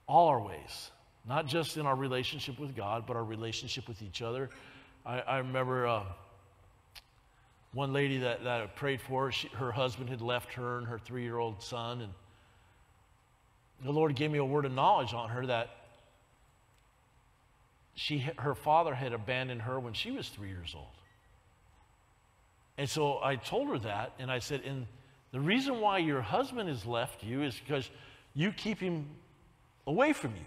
All 0.07 0.29
our 0.29 0.41
ways. 0.41 0.91
Not 1.29 1.47
just 1.47 1.77
in 1.77 1.87
our 1.87 1.97
relationship 1.97 2.59
with 2.59 2.77
God, 2.77 3.05
but 3.07 3.17
our 3.17 3.25
relationship 3.25 3.89
with 3.89 4.01
each 4.03 4.23
other. 4.23 4.51
I, 5.05 5.21
I 5.21 5.39
remember 5.39 5.87
uh, 5.87 6.05
one 7.73 7.93
lady 7.93 8.19
that, 8.19 8.45
that 8.45 8.63
I 8.63 8.67
prayed 8.67 9.01
for, 9.01 9.33
she, 9.33 9.49
her 9.49 9.73
husband 9.73 10.09
had 10.09 10.21
left 10.21 10.53
her 10.55 10.79
and 10.79 10.87
her 10.87 10.99
three 10.99 11.23
year 11.23 11.39
old 11.39 11.63
son, 11.63 12.01
and 12.01 12.13
the 13.85 13.93
Lord 13.93 14.15
gave 14.15 14.31
me 14.31 14.39
a 14.39 14.45
word 14.45 14.65
of 14.65 14.73
knowledge 14.73 15.13
on 15.13 15.29
her 15.31 15.47
that 15.47 15.71
she, 17.95 18.19
her 18.39 18.55
father 18.55 18.95
had 18.95 19.13
abandoned 19.13 19.63
her 19.63 19.81
when 19.81 19.95
she 19.95 20.11
was 20.11 20.29
three 20.29 20.49
years 20.49 20.75
old. 20.77 20.87
And 22.79 22.89
so 22.89 23.21
I 23.23 23.37
told 23.37 23.69
her 23.69 23.79
that, 23.81 24.13
and 24.19 24.31
I 24.31 24.39
said, 24.39 24.63
and 24.65 24.87
the 25.33 25.41
reason 25.41 25.81
why 25.81 25.99
your 25.99 26.21
husband 26.21 26.69
has 26.69 26.85
left 26.87 27.23
you 27.23 27.43
is 27.43 27.59
because 27.59 27.89
you 28.35 28.53
keep 28.53 28.79
him 28.79 29.07
away 29.87 30.13
from 30.13 30.33
you 30.33 30.45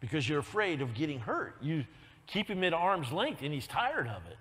because 0.00 0.28
you're 0.28 0.40
afraid 0.40 0.80
of 0.80 0.94
getting 0.94 1.20
hurt. 1.20 1.56
You 1.60 1.84
keep 2.26 2.48
him 2.48 2.62
at 2.64 2.72
arm's 2.72 3.12
length, 3.12 3.42
and 3.42 3.52
he's 3.52 3.66
tired 3.66 4.08
of 4.08 4.22
it. 4.30 4.36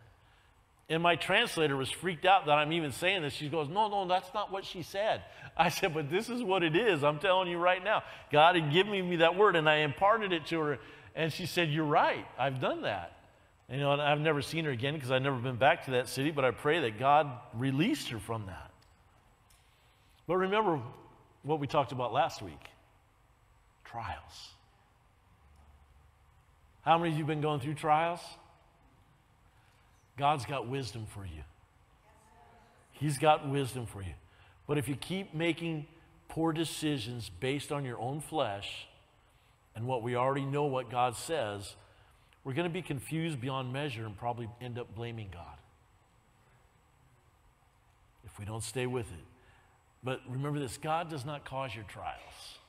And 0.88 1.02
my 1.02 1.16
translator 1.16 1.76
was 1.76 1.90
freaked 1.90 2.26
out 2.26 2.46
that 2.46 2.52
I'm 2.52 2.72
even 2.72 2.92
saying 2.92 3.24
this. 3.24 3.34
She 3.34 3.50
goes, 3.50 3.68
No, 3.70 3.88
no, 3.88 4.08
that's 4.08 4.32
not 4.34 4.52
what 4.52 4.66
she 4.66 4.84
said. 4.84 5.24
I 5.58 5.70
said, 5.70 5.94
But 5.94 6.12
this 6.12 6.30
is 6.30 6.44
what 6.44 6.62
it 6.62 6.76
is. 6.76 7.04
I'm 7.04 7.18
telling 7.18 7.50
you 7.50 7.58
right 7.58 7.84
now. 7.84 8.04
God 8.32 8.56
had 8.56 8.72
given 8.72 9.10
me 9.10 9.16
that 9.18 9.36
word, 9.36 9.56
and 9.56 9.68
I 9.68 9.78
imparted 9.78 10.32
it 10.32 10.46
to 10.48 10.60
her. 10.60 10.80
And 11.16 11.34
she 11.34 11.48
said, 11.48 11.70
You're 11.70 11.86
right. 11.86 12.26
I've 12.38 12.62
done 12.62 12.84
that. 12.84 13.15
And, 13.68 13.80
you 13.80 13.84
know, 13.84 13.92
I've 14.00 14.20
never 14.20 14.42
seen 14.42 14.66
her 14.66 14.72
again 14.72 14.94
because 14.94 15.12
I've 15.12 15.24
never 15.24 15.38
been 15.38 15.56
back 15.56 15.86
to 15.86 15.92
that 15.92 16.08
city, 16.08 16.32
but 16.32 16.46
I 16.46 16.52
pray 16.52 16.82
that 16.82 17.00
God 17.00 17.32
released 17.54 18.10
her 18.10 18.20
from 18.20 18.46
that. 18.46 18.72
But 20.28 20.38
remember 20.38 20.82
what 21.44 21.60
we 21.60 21.68
talked 21.68 21.92
about 21.92 22.14
last 22.14 22.42
week 22.42 22.70
trials. 23.84 24.50
How 26.82 26.98
many 26.98 27.12
of 27.12 27.16
you 27.16 27.24
have 27.24 27.28
been 27.28 27.42
going 27.42 27.60
through 27.60 27.76
trials? 27.76 28.20
God's 30.18 30.46
got 30.46 30.68
wisdom 30.68 31.08
for 31.14 31.26
you. 31.26 31.44
He's 32.92 33.18
got 33.18 33.50
wisdom 33.50 33.86
for 33.86 34.02
you. 34.02 34.14
But 34.68 34.78
if 34.78 34.88
you 34.88 34.96
keep 34.96 35.34
making 35.34 35.88
poor 36.28 36.54
decisions 36.54 37.30
based 37.40 37.72
on 37.72 37.86
your 37.86 38.00
own 38.00 38.22
flesh 38.22 38.88
and 39.76 39.86
what 39.86 40.04
we 40.04 40.16
already 40.16 40.46
know 40.46 40.64
what 40.64 40.90
God 40.90 41.16
says, 41.16 41.76
we're 42.46 42.54
going 42.54 42.70
to 42.70 42.74
be 42.74 42.84
confused 42.84 43.42
beyond 43.42 43.74
measure 43.74 44.06
and 44.06 44.16
probably 44.16 44.48
end 44.62 44.80
up 44.80 44.96
blaming 44.96 45.30
God 45.34 45.58
if 48.24 48.40
we 48.40 48.46
don't 48.46 48.64
stay 48.64 48.86
with 48.86 49.08
it. 49.12 49.26
But 50.04 50.22
remember 50.30 50.60
this 50.60 50.78
God 50.78 51.10
does 51.10 51.26
not 51.26 51.44
cause 51.44 51.76
your 51.76 51.86
trials. 51.86 52.60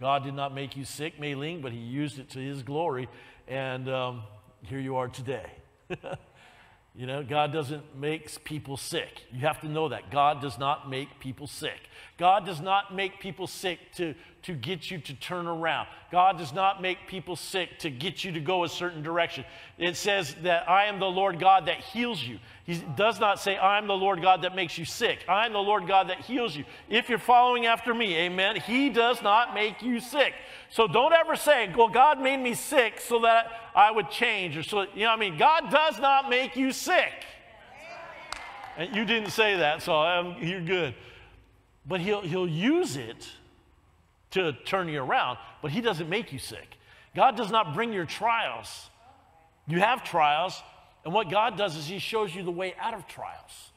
God 0.00 0.24
did 0.24 0.34
not 0.34 0.52
make 0.52 0.76
you 0.76 0.84
sick, 0.84 1.20
Mei 1.20 1.36
Ling, 1.36 1.60
but 1.60 1.70
He 1.70 1.78
used 1.78 2.18
it 2.18 2.28
to 2.30 2.40
His 2.40 2.64
glory. 2.64 3.08
And 3.46 3.88
um, 3.88 4.22
here 4.62 4.80
you 4.80 4.96
are 4.96 5.06
today. 5.06 5.46
you 6.96 7.06
know, 7.06 7.22
God 7.22 7.52
doesn't 7.52 7.96
make 7.96 8.42
people 8.42 8.76
sick. 8.76 9.22
You 9.32 9.40
have 9.40 9.60
to 9.60 9.68
know 9.68 9.90
that. 9.90 10.10
God 10.10 10.40
does 10.40 10.58
not 10.58 10.90
make 10.90 11.20
people 11.20 11.46
sick. 11.46 11.78
God 12.18 12.44
does 12.44 12.60
not 12.60 12.92
make 12.92 13.20
people 13.20 13.46
sick 13.46 13.78
to, 13.96 14.16
to 14.44 14.52
get 14.52 14.90
you 14.90 14.98
to 14.98 15.14
turn 15.14 15.46
around. 15.46 15.88
God 16.12 16.36
does 16.36 16.52
not 16.52 16.82
make 16.82 17.06
people 17.06 17.34
sick 17.34 17.78
to 17.78 17.88
get 17.88 18.24
you 18.24 18.32
to 18.32 18.40
go 18.40 18.64
a 18.64 18.68
certain 18.68 19.02
direction. 19.02 19.42
It 19.78 19.96
says 19.96 20.36
that 20.42 20.68
I 20.68 20.84
am 20.84 21.00
the 21.00 21.06
Lord 21.06 21.40
God 21.40 21.66
that 21.66 21.80
heals 21.80 22.22
you. 22.22 22.38
He 22.64 22.76
does 22.94 23.18
not 23.18 23.40
say, 23.40 23.56
I 23.56 23.78
am 23.78 23.86
the 23.86 23.94
Lord 23.94 24.20
God 24.20 24.42
that 24.42 24.54
makes 24.54 24.76
you 24.76 24.84
sick. 24.84 25.24
I 25.28 25.46
am 25.46 25.54
the 25.54 25.58
Lord 25.58 25.88
God 25.88 26.10
that 26.10 26.20
heals 26.20 26.54
you. 26.54 26.64
If 26.90 27.08
you're 27.08 27.18
following 27.18 27.64
after 27.64 27.94
me, 27.94 28.16
amen, 28.16 28.56
He 28.56 28.90
does 28.90 29.22
not 29.22 29.54
make 29.54 29.82
you 29.82 29.98
sick. 29.98 30.34
So 30.68 30.86
don't 30.86 31.14
ever 31.14 31.36
say, 31.36 31.72
well, 31.74 31.88
God 31.88 32.20
made 32.20 32.36
me 32.36 32.52
sick 32.52 33.00
so 33.00 33.20
that 33.20 33.50
I 33.74 33.90
would 33.90 34.10
change. 34.10 34.58
Or 34.58 34.62
so, 34.62 34.82
you 34.94 35.04
know 35.04 35.08
what 35.08 35.16
I 35.16 35.20
mean? 35.20 35.38
God 35.38 35.70
does 35.70 35.98
not 35.98 36.28
make 36.28 36.54
you 36.54 36.70
sick. 36.70 37.12
And 38.76 38.94
you 38.94 39.06
didn't 39.06 39.30
say 39.30 39.56
that, 39.56 39.82
so 39.82 39.96
um, 40.00 40.36
you're 40.38 40.60
good. 40.60 40.94
But 41.86 42.00
he'll, 42.00 42.22
he'll 42.22 42.48
use 42.48 42.96
it 42.96 43.26
to 44.34 44.52
turn 44.64 44.88
you 44.88 45.02
around, 45.02 45.38
but 45.62 45.70
He 45.70 45.80
doesn't 45.80 46.08
make 46.08 46.32
you 46.32 46.38
sick. 46.38 46.76
God 47.16 47.36
does 47.36 47.50
not 47.50 47.74
bring 47.74 47.92
your 47.92 48.04
trials. 48.04 48.90
You 49.66 49.80
have 49.80 50.04
trials, 50.04 50.62
and 51.04 51.14
what 51.14 51.30
God 51.30 51.56
does 51.56 51.76
is 51.76 51.86
He 51.86 51.98
shows 51.98 52.34
you 52.34 52.42
the 52.42 52.50
way 52.50 52.74
out 52.78 52.94
of 52.94 53.06
trials. 53.06 53.70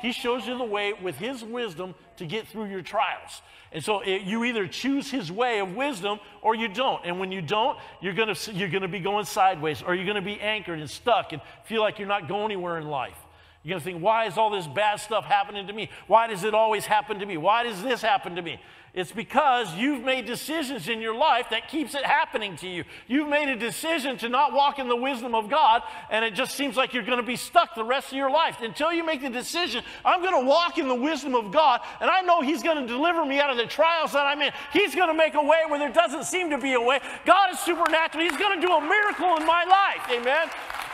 He 0.00 0.12
shows 0.12 0.46
you 0.46 0.58
the 0.58 0.64
way 0.64 0.92
with 0.92 1.16
His 1.16 1.42
wisdom 1.42 1.94
to 2.16 2.26
get 2.26 2.46
through 2.46 2.66
your 2.66 2.82
trials. 2.82 3.40
And 3.72 3.82
so 3.82 4.00
it, 4.00 4.22
you 4.22 4.44
either 4.44 4.68
choose 4.68 5.10
His 5.10 5.32
way 5.32 5.60
of 5.60 5.74
wisdom 5.74 6.20
or 6.42 6.54
you 6.54 6.68
don't. 6.68 7.00
And 7.04 7.18
when 7.18 7.32
you 7.32 7.40
don't, 7.40 7.78
you're 8.02 8.12
going 8.12 8.34
to 8.34 8.52
you're 8.52 8.68
gonna 8.68 8.86
be 8.86 9.00
going 9.00 9.24
sideways 9.24 9.82
or 9.82 9.94
you're 9.94 10.04
going 10.04 10.16
to 10.16 10.22
be 10.22 10.38
anchored 10.40 10.78
and 10.78 10.90
stuck 10.90 11.32
and 11.32 11.40
feel 11.64 11.80
like 11.80 11.98
you're 11.98 12.08
not 12.08 12.28
going 12.28 12.52
anywhere 12.52 12.78
in 12.78 12.86
life. 12.86 13.16
You're 13.62 13.72
going 13.72 13.80
to 13.80 13.84
think, 13.84 14.02
why 14.02 14.26
is 14.26 14.36
all 14.36 14.50
this 14.50 14.66
bad 14.66 14.96
stuff 14.96 15.24
happening 15.24 15.66
to 15.68 15.72
me? 15.72 15.88
Why 16.06 16.26
does 16.26 16.44
it 16.44 16.52
always 16.52 16.84
happen 16.84 17.18
to 17.20 17.26
me? 17.26 17.38
Why 17.38 17.62
does 17.62 17.82
this 17.82 18.02
happen 18.02 18.36
to 18.36 18.42
me? 18.42 18.60
It's 18.94 19.10
because 19.10 19.74
you've 19.74 20.04
made 20.04 20.24
decisions 20.24 20.88
in 20.88 21.00
your 21.00 21.16
life 21.16 21.46
that 21.50 21.68
keeps 21.68 21.96
it 21.96 22.04
happening 22.04 22.54
to 22.58 22.68
you. 22.68 22.84
You've 23.08 23.28
made 23.28 23.48
a 23.48 23.56
decision 23.56 24.16
to 24.18 24.28
not 24.28 24.52
walk 24.52 24.78
in 24.78 24.86
the 24.86 24.94
wisdom 24.94 25.34
of 25.34 25.50
God, 25.50 25.82
and 26.10 26.24
it 26.24 26.34
just 26.34 26.54
seems 26.54 26.76
like 26.76 26.94
you're 26.94 27.02
going 27.02 27.18
to 27.18 27.24
be 27.24 27.34
stuck 27.34 27.74
the 27.74 27.82
rest 27.82 28.12
of 28.12 28.16
your 28.16 28.30
life. 28.30 28.58
Until 28.60 28.92
you 28.92 29.04
make 29.04 29.20
the 29.20 29.30
decision, 29.30 29.82
I'm 30.04 30.22
going 30.22 30.40
to 30.40 30.48
walk 30.48 30.78
in 30.78 30.86
the 30.86 30.94
wisdom 30.94 31.34
of 31.34 31.50
God, 31.50 31.80
and 32.00 32.08
I 32.08 32.20
know 32.20 32.40
He's 32.40 32.62
going 32.62 32.80
to 32.80 32.86
deliver 32.86 33.24
me 33.24 33.40
out 33.40 33.50
of 33.50 33.56
the 33.56 33.66
trials 33.66 34.12
that 34.12 34.26
I'm 34.26 34.40
in. 34.40 34.52
He's 34.72 34.94
going 34.94 35.08
to 35.08 35.14
make 35.14 35.34
a 35.34 35.42
way 35.42 35.62
where 35.68 35.80
there 35.80 35.92
doesn't 35.92 36.22
seem 36.22 36.48
to 36.50 36.58
be 36.58 36.74
a 36.74 36.80
way. 36.80 37.00
God 37.26 37.52
is 37.52 37.58
supernatural. 37.58 38.22
He's 38.22 38.36
going 38.36 38.60
to 38.60 38.64
do 38.64 38.72
a 38.72 38.80
miracle 38.80 39.36
in 39.36 39.44
my 39.44 39.64
life. 39.64 40.08
Amen. 40.08 40.48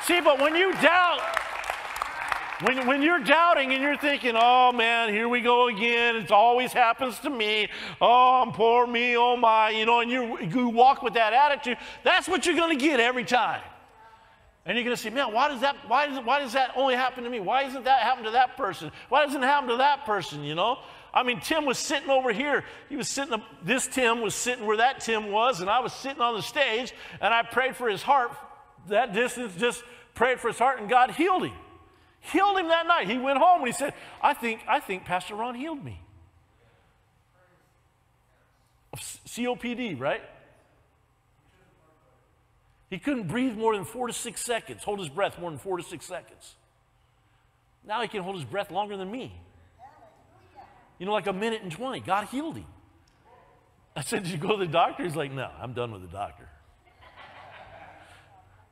See, 0.04 0.22
but 0.22 0.40
when 0.40 0.56
you 0.56 0.72
doubt, 0.80 1.20
when, 2.62 2.86
when 2.86 3.02
you're 3.02 3.20
doubting 3.20 3.72
and 3.72 3.82
you're 3.82 3.96
thinking, 3.96 4.34
oh 4.36 4.72
man, 4.72 5.12
here 5.12 5.28
we 5.28 5.40
go 5.40 5.68
again, 5.68 6.16
it 6.16 6.30
always 6.30 6.72
happens 6.72 7.18
to 7.20 7.30
me, 7.30 7.68
oh, 8.00 8.42
I'm 8.42 8.52
poor 8.52 8.86
me, 8.86 9.16
oh 9.16 9.36
my, 9.36 9.70
you 9.70 9.86
know, 9.86 10.00
and 10.00 10.10
you, 10.10 10.38
you 10.40 10.68
walk 10.68 11.02
with 11.02 11.14
that 11.14 11.32
attitude, 11.32 11.78
that's 12.04 12.28
what 12.28 12.46
you're 12.46 12.56
going 12.56 12.76
to 12.76 12.84
get 12.84 13.00
every 13.00 13.24
time. 13.24 13.62
And 14.66 14.76
you're 14.76 14.84
going 14.84 14.94
to 14.94 15.02
say, 15.02 15.10
man, 15.10 15.32
why 15.32 15.48
does, 15.48 15.62
that, 15.62 15.76
why, 15.88 16.06
does, 16.06 16.24
why 16.24 16.38
does 16.38 16.52
that 16.52 16.72
only 16.76 16.94
happen 16.94 17.24
to 17.24 17.30
me? 17.30 17.40
Why 17.40 17.64
doesn't 17.64 17.84
that 17.84 18.02
happen 18.02 18.24
to 18.24 18.32
that 18.32 18.56
person? 18.56 18.92
Why 19.08 19.24
doesn't 19.24 19.42
it 19.42 19.46
happen 19.46 19.70
to 19.70 19.78
that 19.78 20.04
person, 20.04 20.44
you 20.44 20.54
know? 20.54 20.78
I 21.12 21.22
mean, 21.22 21.40
Tim 21.40 21.64
was 21.64 21.78
sitting 21.78 22.10
over 22.10 22.32
here. 22.32 22.64
He 22.88 22.96
was 22.96 23.08
sitting, 23.08 23.42
this 23.64 23.86
Tim 23.86 24.20
was 24.20 24.34
sitting 24.34 24.66
where 24.66 24.76
that 24.76 25.00
Tim 25.00 25.32
was, 25.32 25.60
and 25.60 25.68
I 25.68 25.80
was 25.80 25.92
sitting 25.92 26.20
on 26.20 26.34
the 26.34 26.42
stage, 26.42 26.92
and 27.20 27.32
I 27.32 27.42
prayed 27.42 27.74
for 27.74 27.88
his 27.88 28.02
heart. 28.02 28.32
That 28.88 29.12
distance, 29.12 29.56
just 29.56 29.82
prayed 30.14 30.38
for 30.38 30.48
his 30.48 30.58
heart, 30.58 30.78
and 30.78 30.88
God 30.88 31.10
healed 31.12 31.46
him. 31.46 31.54
Healed 32.20 32.58
him 32.58 32.68
that 32.68 32.86
night. 32.86 33.08
He 33.08 33.18
went 33.18 33.38
home 33.38 33.60
and 33.60 33.66
he 33.66 33.72
said, 33.72 33.94
I 34.22 34.34
think, 34.34 34.60
I 34.68 34.80
think 34.80 35.04
Pastor 35.04 35.34
Ron 35.34 35.54
healed 35.54 35.82
me. 35.84 36.00
COPD, 38.96 39.98
right? 39.98 40.22
He 42.90 42.98
couldn't 42.98 43.28
breathe 43.28 43.56
more 43.56 43.74
than 43.74 43.84
four 43.84 44.08
to 44.08 44.12
six 44.12 44.44
seconds, 44.44 44.82
hold 44.82 44.98
his 44.98 45.08
breath 45.08 45.38
more 45.38 45.50
than 45.50 45.58
four 45.58 45.76
to 45.76 45.82
six 45.82 46.04
seconds. 46.04 46.56
Now 47.86 48.02
he 48.02 48.08
can 48.08 48.22
hold 48.22 48.36
his 48.36 48.44
breath 48.44 48.70
longer 48.70 48.96
than 48.96 49.10
me. 49.10 49.32
You 50.98 51.06
know, 51.06 51.12
like 51.12 51.28
a 51.28 51.32
minute 51.32 51.62
and 51.62 51.72
20. 51.72 52.00
God 52.00 52.26
healed 52.26 52.56
him. 52.56 52.66
I 53.96 54.02
said, 54.02 54.24
Did 54.24 54.32
you 54.32 54.38
go 54.38 54.56
to 54.56 54.66
the 54.66 54.70
doctor? 54.70 55.02
He's 55.02 55.16
like, 55.16 55.32
No, 55.32 55.48
I'm 55.60 55.72
done 55.72 55.92
with 55.92 56.02
the 56.02 56.08
doctor. 56.08 56.48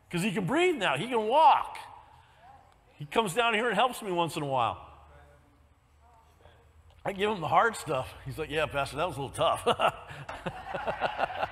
Because 0.09 0.23
he 0.23 0.33
can 0.33 0.47
breathe 0.47 0.77
now, 0.77 0.97
he 0.97 1.07
can 1.07 1.27
walk. 1.27 1.79
He 2.99 3.07
comes 3.07 3.33
down 3.33 3.55
here 3.55 3.69
and 3.69 3.77
helps 3.77 4.03
me 4.03 4.11
once 4.11 4.37
in 4.37 4.43
a 4.43 4.47
while. 4.47 4.85
I 7.05 7.13
give 7.13 7.31
him 7.31 7.41
the 7.41 7.47
hard 7.49 7.77
stuff. 7.77 8.13
He's 8.27 8.37
like, 8.39 8.51
Yeah, 8.51 8.67
Pastor, 8.67 8.97
that 8.97 9.07
was 9.07 9.17
a 9.17 9.21
little 9.21 9.35
tough. 9.35 9.65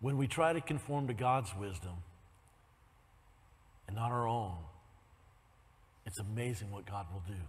when 0.00 0.18
we 0.18 0.26
try 0.26 0.52
to 0.52 0.60
conform 0.60 1.06
to 1.08 1.14
God's 1.14 1.54
wisdom 1.58 1.94
and 3.86 3.96
not 3.96 4.12
our 4.12 4.28
own, 4.28 4.58
it's 6.04 6.20
amazing 6.20 6.70
what 6.70 6.84
God 6.84 7.06
will 7.12 7.22
do. 7.26 7.40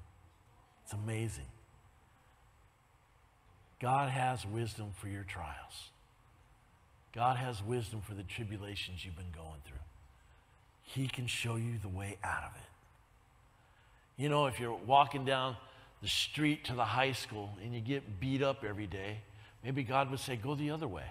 It's 0.86 0.94
amazing. 0.94 1.46
God 3.80 4.10
has 4.10 4.46
wisdom 4.46 4.92
for 4.98 5.08
your 5.08 5.24
trials. 5.24 5.90
God 7.14 7.38
has 7.38 7.64
wisdom 7.64 8.02
for 8.02 8.14
the 8.14 8.24
tribulations 8.24 9.04
you've 9.04 9.16
been 9.16 9.32
going 9.36 9.62
through. 9.66 9.78
He 10.84 11.08
can 11.08 11.28
show 11.28 11.56
you 11.56 11.76
the 11.82 11.90
way 11.90 12.18
out 12.24 12.44
of 12.44 12.52
it. 12.56 14.22
You 14.22 14.30
know, 14.30 14.48
if 14.48 14.60
you're 14.60 14.74
walking 14.74 15.24
down 15.24 15.56
the 16.02 16.08
street 16.08 16.66
to 16.66 16.74
the 16.74 16.86
high 16.86 17.14
school 17.14 17.52
and 17.64 17.74
you 17.74 17.80
get 17.80 18.20
beat 18.20 18.42
up 18.42 18.64
every 18.68 18.88
day, 18.88 19.20
maybe 19.64 19.84
God 19.84 20.12
would 20.12 20.20
say, 20.20 20.36
go 20.36 20.56
the 20.56 20.72
other 20.72 20.88
way. 20.88 21.06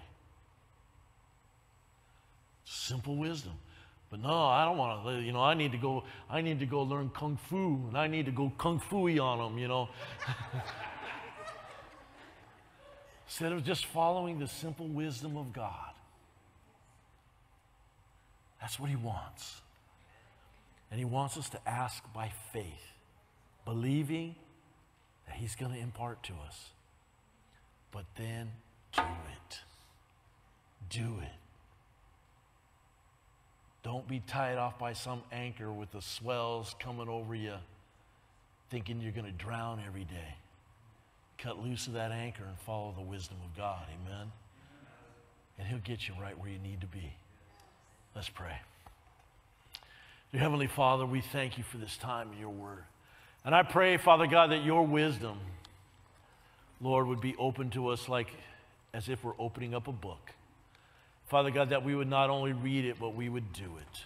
Simple 2.65 3.15
wisdom. 3.15 3.53
But 4.11 4.21
no, 4.21 4.45
I 4.45 4.65
don't 4.65 4.77
want 4.77 5.05
to, 5.05 5.19
you 5.21 5.31
know, 5.31 5.41
I 5.41 5.53
need 5.53 5.71
to 5.71 5.77
go, 5.77 6.03
I 6.29 6.41
need 6.41 6.59
to 6.59 6.65
go 6.65 6.81
learn 6.81 7.09
kung 7.09 7.37
fu 7.49 7.87
and 7.87 7.97
I 7.97 8.07
need 8.07 8.25
to 8.25 8.31
go 8.31 8.51
kung 8.57 8.79
fu 8.79 9.07
on 9.19 9.37
them, 9.37 9.57
you 9.57 9.67
know. 9.67 9.89
instead 13.29 13.51
of 13.51 13.63
just 13.63 13.85
following 13.85 14.39
the 14.39 14.47
simple 14.47 14.87
wisdom 14.87 15.37
of 15.37 15.53
God. 15.53 15.93
That's 18.59 18.79
what 18.79 18.89
He 18.89 18.95
wants. 18.95 19.61
And 20.89 20.97
He 20.97 21.05
wants 21.05 21.37
us 21.37 21.47
to 21.49 21.69
ask 21.69 22.03
by 22.11 22.31
faith, 22.51 22.65
believing 23.65 24.33
that 25.27 25.35
He's 25.35 25.55
going 25.55 25.71
to 25.71 25.77
impart 25.77 26.23
to 26.23 26.33
us. 26.47 26.71
But 27.91 28.05
then 28.17 28.49
do 28.93 29.03
it. 29.03 29.59
Do 30.89 31.19
it. 31.21 31.29
Don't 33.83 34.07
be 34.07 34.23
tied 34.25 34.57
off 34.57 34.79
by 34.79 34.93
some 34.93 35.21
anchor 35.31 35.71
with 35.71 35.91
the 35.91 36.01
swells 36.01 36.75
coming 36.79 37.07
over 37.07 37.35
you, 37.35 37.53
thinking 38.71 38.99
you're 39.01 39.11
going 39.11 39.25
to 39.25 39.31
drown 39.31 39.83
every 39.85 40.03
day 40.03 40.35
cut 41.41 41.63
loose 41.63 41.87
of 41.87 41.93
that 41.93 42.11
anchor 42.11 42.43
and 42.43 42.57
follow 42.59 42.93
the 42.95 43.03
wisdom 43.03 43.37
of 43.43 43.57
God. 43.57 43.83
Amen. 43.87 44.31
And 45.57 45.67
He'll 45.67 45.79
get 45.79 46.07
you 46.07 46.13
right 46.21 46.37
where 46.37 46.49
you 46.49 46.59
need 46.59 46.81
to 46.81 46.87
be. 46.87 47.13
Let's 48.15 48.29
pray. 48.29 48.59
Dear 50.31 50.41
Heavenly 50.41 50.67
Father, 50.67 51.05
we 51.05 51.21
thank 51.21 51.57
you 51.57 51.63
for 51.63 51.77
this 51.77 51.97
time 51.97 52.31
in 52.33 52.39
your 52.39 52.49
word. 52.49 52.83
And 53.43 53.55
I 53.55 53.63
pray, 53.63 53.97
Father 53.97 54.27
God, 54.27 54.51
that 54.51 54.63
your 54.63 54.85
wisdom, 54.85 55.39
Lord, 56.81 57.07
would 57.07 57.21
be 57.21 57.35
open 57.37 57.69
to 57.71 57.87
us 57.87 58.09
like 58.09 58.27
as 58.93 59.09
if 59.09 59.23
we're 59.23 59.39
opening 59.39 59.73
up 59.73 59.87
a 59.87 59.91
book. 59.91 60.31
Father 61.27 61.51
God, 61.51 61.69
that 61.69 61.83
we 61.83 61.95
would 61.95 62.09
not 62.09 62.29
only 62.29 62.53
read 62.53 62.85
it, 62.85 62.97
but 62.99 63.15
we 63.15 63.29
would 63.29 63.53
do 63.53 63.77
it. 63.79 64.03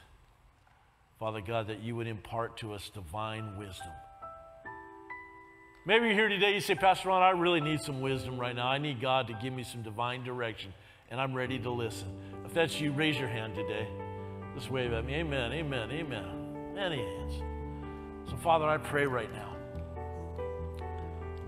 Father 1.20 1.42
God, 1.42 1.68
that 1.68 1.82
you 1.82 1.96
would 1.96 2.08
impart 2.08 2.58
to 2.58 2.74
us 2.74 2.92
divine 2.94 3.58
wisdom. 3.58 3.92
Maybe 5.86 6.06
you're 6.06 6.16
here 6.16 6.30
today, 6.30 6.54
you 6.54 6.62
say, 6.62 6.76
Pastor 6.76 7.10
Ron, 7.10 7.22
I 7.22 7.32
really 7.32 7.60
need 7.60 7.82
some 7.82 8.00
wisdom 8.00 8.40
right 8.40 8.56
now. 8.56 8.68
I 8.68 8.78
need 8.78 9.02
God 9.02 9.28
to 9.28 9.34
give 9.34 9.52
me 9.52 9.64
some 9.64 9.82
divine 9.82 10.24
direction, 10.24 10.74
and 11.12 11.20
I'm 11.20 11.34
ready 11.34 11.60
to 11.60 11.70
listen. 11.70 12.08
If 12.46 12.54
that's 12.54 12.80
you, 12.80 12.94
raise 12.94 13.20
your 13.20 13.28
hand 13.28 13.54
today. 13.54 13.86
Just 14.56 14.72
wave 14.72 14.94
at 14.94 15.04
me. 15.04 15.16
Amen, 15.16 15.52
amen, 15.52 15.92
amen. 15.92 16.74
Many 16.74 17.00
hands. 17.00 17.34
So, 18.30 18.38
Father, 18.38 18.66
I 18.66 18.78
pray 18.78 19.06
right 19.06 19.30
now, 19.34 19.58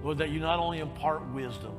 Lord, 0.04 0.18
that 0.18 0.32
you 0.32 0.42
not 0.42 0.60
only 0.60 0.80
impart 0.80 1.26
wisdom, 1.34 1.74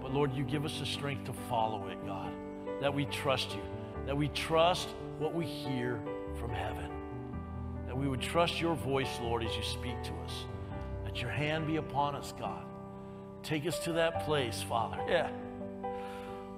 but 0.00 0.14
Lord, 0.14 0.32
you 0.32 0.44
give 0.44 0.64
us 0.64 0.78
the 0.78 0.86
strength 0.86 1.26
to 1.26 1.34
follow 1.50 1.88
it, 1.88 1.98
God. 2.06 2.32
That 2.80 2.94
we 2.94 3.04
trust 3.04 3.54
you, 3.54 3.62
that 4.06 4.16
we 4.16 4.28
trust 4.28 4.88
what 5.18 5.34
we 5.34 5.44
hear 5.44 6.00
from 6.40 6.52
heaven, 6.52 6.88
that 7.86 7.96
we 7.96 8.08
would 8.08 8.22
trust 8.22 8.62
your 8.62 8.76
voice, 8.76 9.10
Lord, 9.20 9.44
as 9.44 9.54
you 9.54 9.62
speak 9.62 10.02
to 10.04 10.12
us 10.24 10.46
Let 11.18 11.22
your 11.22 11.32
hand 11.32 11.66
be 11.66 11.76
upon 11.78 12.14
us, 12.14 12.32
God. 12.38 12.62
Take 13.42 13.66
us 13.66 13.80
to 13.80 13.94
that 13.94 14.24
place, 14.24 14.62
Father. 14.62 14.98
Yeah. 15.08 15.28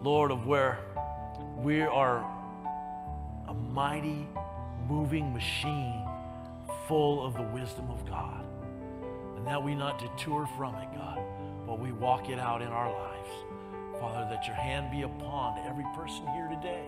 Lord, 0.03 0.31
of 0.31 0.45
where 0.45 0.81
we 1.57 1.81
are 1.81 2.19
a 3.49 3.55
mighty, 3.55 4.29
moving 4.87 5.33
machine 5.33 6.07
full 6.87 7.25
of 7.25 7.39
the 7.39 7.43
wisdom 7.43 7.91
of 7.91 8.05
God. 8.05 8.45
And 9.39 9.47
that 9.47 9.65
we 9.65 9.75
not 9.75 9.99
detour 9.99 10.47
from 10.59 10.75
it, 10.75 10.89
God, 10.95 11.23
but 11.67 11.81
we 11.81 11.93
walk 11.93 12.29
it 12.29 12.39
out 12.39 12.61
in 12.61 12.69
our 12.69 12.93
lives. 12.93 13.31
Father, 13.99 14.29
that 14.29 14.47
your 14.47 14.57
hand 14.57 14.91
be 14.91 15.01
upon 15.01 15.59
every 15.67 15.87
person 15.97 16.27
here 16.35 16.49
today. 16.49 16.85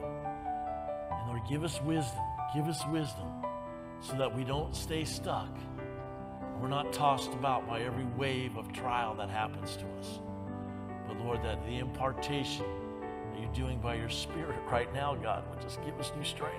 And 1.10 1.26
Lord, 1.26 1.40
give 1.48 1.64
us 1.64 1.80
wisdom. 1.80 2.22
Give 2.54 2.66
us 2.66 2.84
wisdom 2.88 3.32
so 4.02 4.14
that 4.18 4.36
we 4.36 4.44
don't 4.44 4.76
stay 4.76 5.06
stuck. 5.06 5.48
We're 6.62 6.68
not 6.68 6.92
tossed 6.92 7.32
about 7.32 7.66
by 7.66 7.80
every 7.80 8.04
wave 8.16 8.56
of 8.56 8.72
trial 8.72 9.16
that 9.16 9.28
happens 9.28 9.76
to 9.78 9.84
us. 9.98 10.20
But 11.08 11.18
Lord, 11.18 11.42
that 11.42 11.66
the 11.66 11.80
impartation 11.80 12.64
that 13.32 13.40
you're 13.40 13.52
doing 13.52 13.80
by 13.80 13.96
your 13.96 14.08
Spirit 14.08 14.60
right 14.70 14.92
now, 14.94 15.16
God, 15.16 15.42
would 15.50 15.60
just 15.60 15.84
give 15.84 15.98
us 15.98 16.12
new 16.16 16.22
strength. 16.22 16.54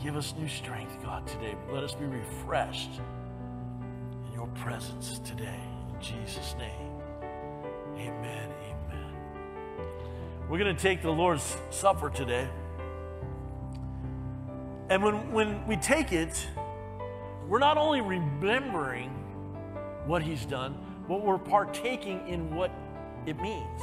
Give 0.00 0.16
us 0.16 0.34
new 0.38 0.46
strength, 0.46 1.02
God, 1.02 1.26
today. 1.26 1.56
Let 1.72 1.82
us 1.82 1.94
be 1.94 2.04
refreshed 2.04 3.00
in 4.28 4.32
your 4.32 4.46
presence 4.54 5.18
today. 5.24 5.58
In 5.92 6.00
Jesus' 6.00 6.54
name. 6.60 6.92
Amen. 7.96 8.52
Amen. 8.68 9.14
We're 10.48 10.60
going 10.60 10.76
to 10.76 10.80
take 10.80 11.02
the 11.02 11.10
Lord's 11.10 11.56
Supper 11.70 12.08
today. 12.08 12.48
And 14.90 15.02
when, 15.02 15.32
when 15.32 15.66
we 15.66 15.76
take 15.76 16.12
it, 16.12 16.46
we're 17.48 17.58
not 17.58 17.76
only 17.76 18.00
remembering 18.00 19.10
what 20.06 20.22
He's 20.22 20.44
done, 20.44 20.76
but 21.08 21.22
we're 21.22 21.38
partaking 21.38 22.26
in 22.28 22.54
what 22.54 22.70
it 23.26 23.40
means. 23.40 23.80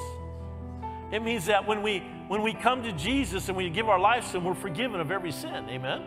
It 1.11 1.21
means 1.21 1.45
that 1.45 1.67
when 1.67 1.83
we 1.83 1.99
when 2.27 2.41
we 2.41 2.53
come 2.53 2.83
to 2.83 2.91
Jesus 2.93 3.47
and 3.47 3.57
we 3.57 3.69
give 3.69 3.89
our 3.89 3.99
lives 3.99 4.31
to 4.31 4.37
Him, 4.37 4.45
we're 4.45 4.53
forgiven 4.53 4.99
of 4.99 5.11
every 5.11 5.31
sin. 5.31 5.69
Amen. 5.69 6.01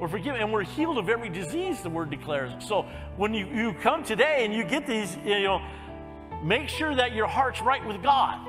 We're 0.00 0.08
forgiven 0.08 0.40
and 0.40 0.52
we're 0.52 0.64
healed 0.64 0.98
of 0.98 1.08
every 1.08 1.28
disease, 1.28 1.80
the 1.82 1.90
word 1.90 2.10
declares. 2.10 2.52
So 2.64 2.82
when 3.16 3.34
you, 3.34 3.46
you 3.46 3.72
come 3.72 4.04
today 4.04 4.44
and 4.44 4.54
you 4.54 4.62
get 4.64 4.86
these, 4.86 5.16
you 5.24 5.42
know, 5.42 5.60
make 6.42 6.68
sure 6.68 6.94
that 6.94 7.12
your 7.12 7.26
heart's 7.26 7.60
right 7.60 7.84
with 7.84 8.02
God. 8.02 8.46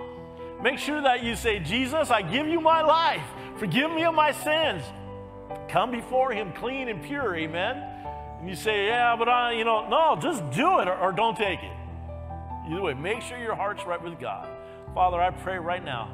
Make 0.62 0.78
sure 0.78 1.02
that 1.02 1.24
you 1.24 1.36
say, 1.36 1.60
Jesus, 1.60 2.12
I 2.12 2.22
give 2.22 2.46
you 2.48 2.60
my 2.60 2.82
life. 2.82 3.24
Forgive 3.58 3.89
me 3.92 4.04
of 4.04 4.13
my 4.13 4.32
sins. 4.32 4.84
Come 5.70 5.89
before 5.89 6.32
Him 6.32 6.52
clean 6.54 6.89
and 6.89 7.02
pure. 7.02 7.36
Amen. 7.36 7.88
And 8.39 8.49
you 8.49 8.56
say, 8.56 8.88
yeah, 8.88 9.15
but 9.17 9.28
I, 9.28 9.52
you 9.52 9.65
know, 9.65 9.88
no, 9.89 10.17
just 10.21 10.49
do 10.52 10.80
it 10.80 10.88
or, 10.88 10.97
or 10.97 11.12
don't 11.12 11.38
take 11.38 11.60
it. 11.62 11.71
Either 12.69 12.82
way, 12.82 12.93
make 12.93 13.21
sure 13.21 13.38
your 13.38 13.56
heart's 13.56 13.86
right 13.86 14.02
with 14.02 14.19
God. 14.19 14.47
Father, 14.93 15.21
I 15.21 15.32
pray 15.32 15.58
right 15.58 15.84
now, 15.84 16.10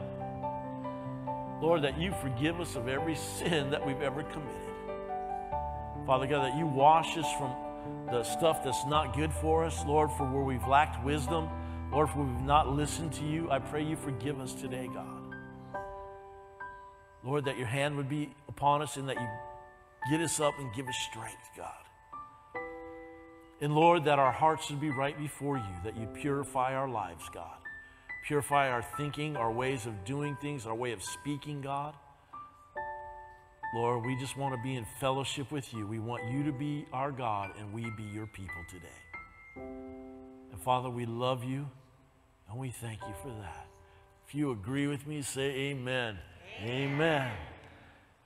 Lord, 1.61 1.83
that 1.83 1.99
you 1.99 2.13
forgive 2.21 2.59
us 2.59 2.75
of 2.75 2.87
every 2.87 3.15
sin 3.15 3.69
that 3.71 3.85
we've 3.85 4.01
ever 4.01 4.23
committed. 4.23 4.51
Father 6.05 6.27
God, 6.27 6.45
that 6.45 6.57
you 6.57 6.65
wash 6.65 7.17
us 7.17 7.31
from 7.37 7.53
the 8.11 8.23
stuff 8.23 8.63
that's 8.63 8.85
not 8.85 9.15
good 9.15 9.31
for 9.33 9.63
us, 9.63 9.85
Lord, 9.85 10.11
for 10.11 10.25
where 10.29 10.43
we've 10.43 10.67
lacked 10.67 11.03
wisdom, 11.03 11.49
Lord, 11.91 12.09
for 12.09 12.23
we've 12.23 12.41
not 12.41 12.69
listened 12.69 13.13
to 13.13 13.23
you. 13.23 13.49
I 13.51 13.59
pray 13.59 13.83
you 13.83 13.95
forgive 13.95 14.39
us 14.39 14.53
today, 14.53 14.89
God. 14.93 15.35
Lord, 17.23 17.45
that 17.45 17.57
your 17.57 17.67
hand 17.67 17.97
would 17.97 18.09
be 18.09 18.33
upon 18.47 18.81
us 18.81 18.97
and 18.97 19.09
that 19.09 19.15
you 19.15 19.27
get 20.11 20.21
us 20.21 20.39
up 20.39 20.53
and 20.59 20.73
give 20.75 20.87
us 20.87 20.95
strength, 21.09 21.49
God. 21.57 21.84
And 23.61 23.73
Lord, 23.73 24.05
that 24.05 24.19
our 24.19 24.31
hearts 24.31 24.69
would 24.69 24.81
be 24.81 24.89
right 24.89 25.17
before 25.17 25.57
you, 25.57 25.63
that 25.83 25.97
you 25.97 26.07
purify 26.07 26.75
our 26.75 26.89
lives, 26.89 27.23
God. 27.33 27.57
Purify 28.27 28.69
our 28.69 28.81
thinking, 28.97 29.37
our 29.37 29.51
ways 29.51 29.85
of 29.85 30.03
doing 30.03 30.35
things, 30.41 30.65
our 30.65 30.75
way 30.75 30.91
of 30.91 31.01
speaking, 31.01 31.61
God. 31.61 31.93
Lord, 33.73 34.05
we 34.05 34.15
just 34.15 34.37
want 34.37 34.55
to 34.55 34.61
be 34.63 34.75
in 34.75 34.85
fellowship 34.99 35.51
with 35.51 35.73
you. 35.73 35.85
We 35.85 35.99
want 35.99 36.29
you 36.31 36.43
to 36.43 36.51
be 36.51 36.85
our 36.93 37.11
God 37.11 37.51
and 37.59 37.73
we 37.73 37.89
be 37.97 38.03
your 38.03 38.25
people 38.27 38.63
today. 38.69 38.87
And 39.57 40.61
Father, 40.63 40.89
we 40.89 41.05
love 41.05 41.43
you 41.43 41.69
and 42.49 42.57
we 42.57 42.69
thank 42.69 43.01
you 43.01 43.13
for 43.21 43.29
that. 43.29 43.67
If 44.27 44.33
you 44.33 44.51
agree 44.51 44.87
with 44.87 45.05
me, 45.05 45.21
say 45.21 45.69
amen. 45.71 46.17
Amen. 46.61 46.93
amen. 46.93 47.31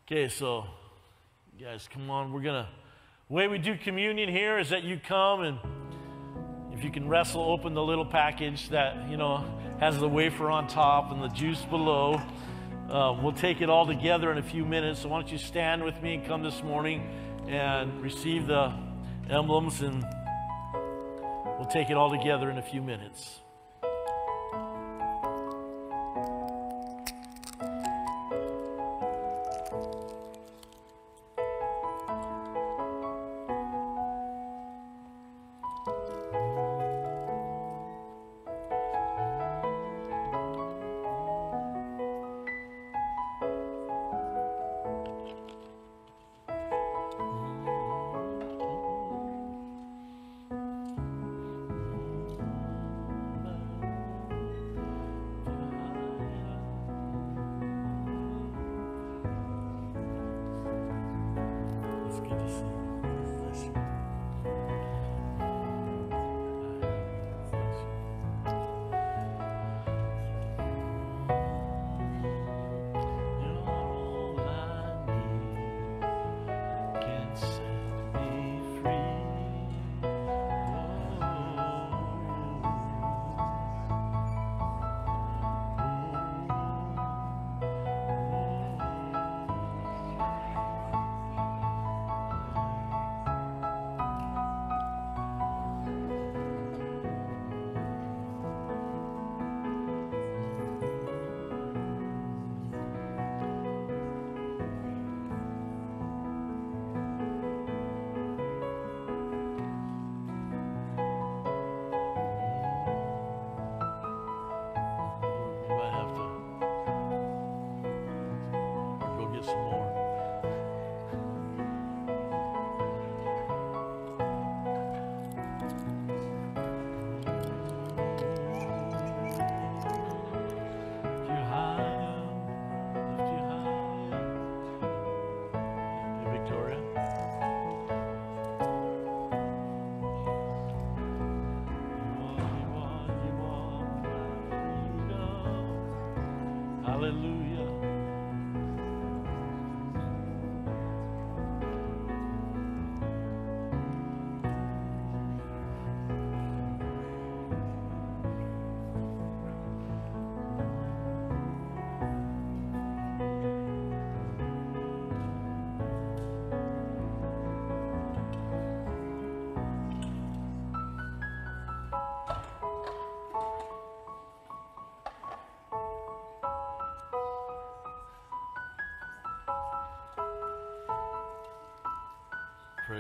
Okay, 0.05 0.27
so 0.27 0.65
guys, 1.59 1.89
come 1.91 2.09
on. 2.09 2.31
We're 2.31 2.41
going 2.41 2.63
to, 2.63 2.69
the 3.29 3.35
way 3.35 3.47
we 3.47 3.59
do 3.59 3.77
communion 3.77 4.27
here 4.27 4.57
is 4.57 4.69
that 4.69 4.83
you 4.83 4.99
come 4.99 5.41
and 5.41 5.59
if 6.73 6.83
you 6.83 6.89
can 6.89 7.07
wrestle 7.07 7.43
open 7.43 7.75
the 7.75 7.83
little 7.83 8.05
package 8.05 8.69
that, 8.69 9.07
you 9.07 9.17
know, 9.17 9.45
has 9.79 9.99
the 9.99 10.09
wafer 10.09 10.49
on 10.49 10.67
top 10.67 11.11
and 11.11 11.21
the 11.21 11.27
juice 11.27 11.61
below. 11.65 12.19
Um, 12.89 13.21
we'll 13.21 13.33
take 13.33 13.61
it 13.61 13.69
all 13.69 13.85
together 13.85 14.31
in 14.31 14.39
a 14.39 14.43
few 14.43 14.65
minutes. 14.65 15.01
So 15.01 15.09
why 15.09 15.21
don't 15.21 15.31
you 15.31 15.37
stand 15.37 15.83
with 15.83 16.01
me 16.01 16.15
and 16.15 16.25
come 16.25 16.41
this 16.41 16.63
morning 16.63 17.07
and 17.47 18.01
receive 18.01 18.47
the 18.47 18.73
emblems, 19.29 19.81
and 19.81 20.03
we'll 21.59 21.69
take 21.69 21.91
it 21.91 21.97
all 21.97 22.09
together 22.09 22.49
in 22.49 22.57
a 22.57 22.63
few 22.63 22.81
minutes. 22.81 23.41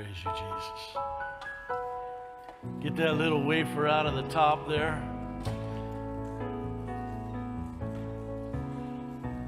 Praise 0.09 0.25
you, 0.25 0.31
Jesus. 0.31 0.97
Get 2.81 2.95
that 2.95 3.17
little 3.17 3.43
wafer 3.43 3.87
out 3.87 4.07
of 4.07 4.15
the 4.15 4.23
top 4.23 4.67
there. 4.67 4.99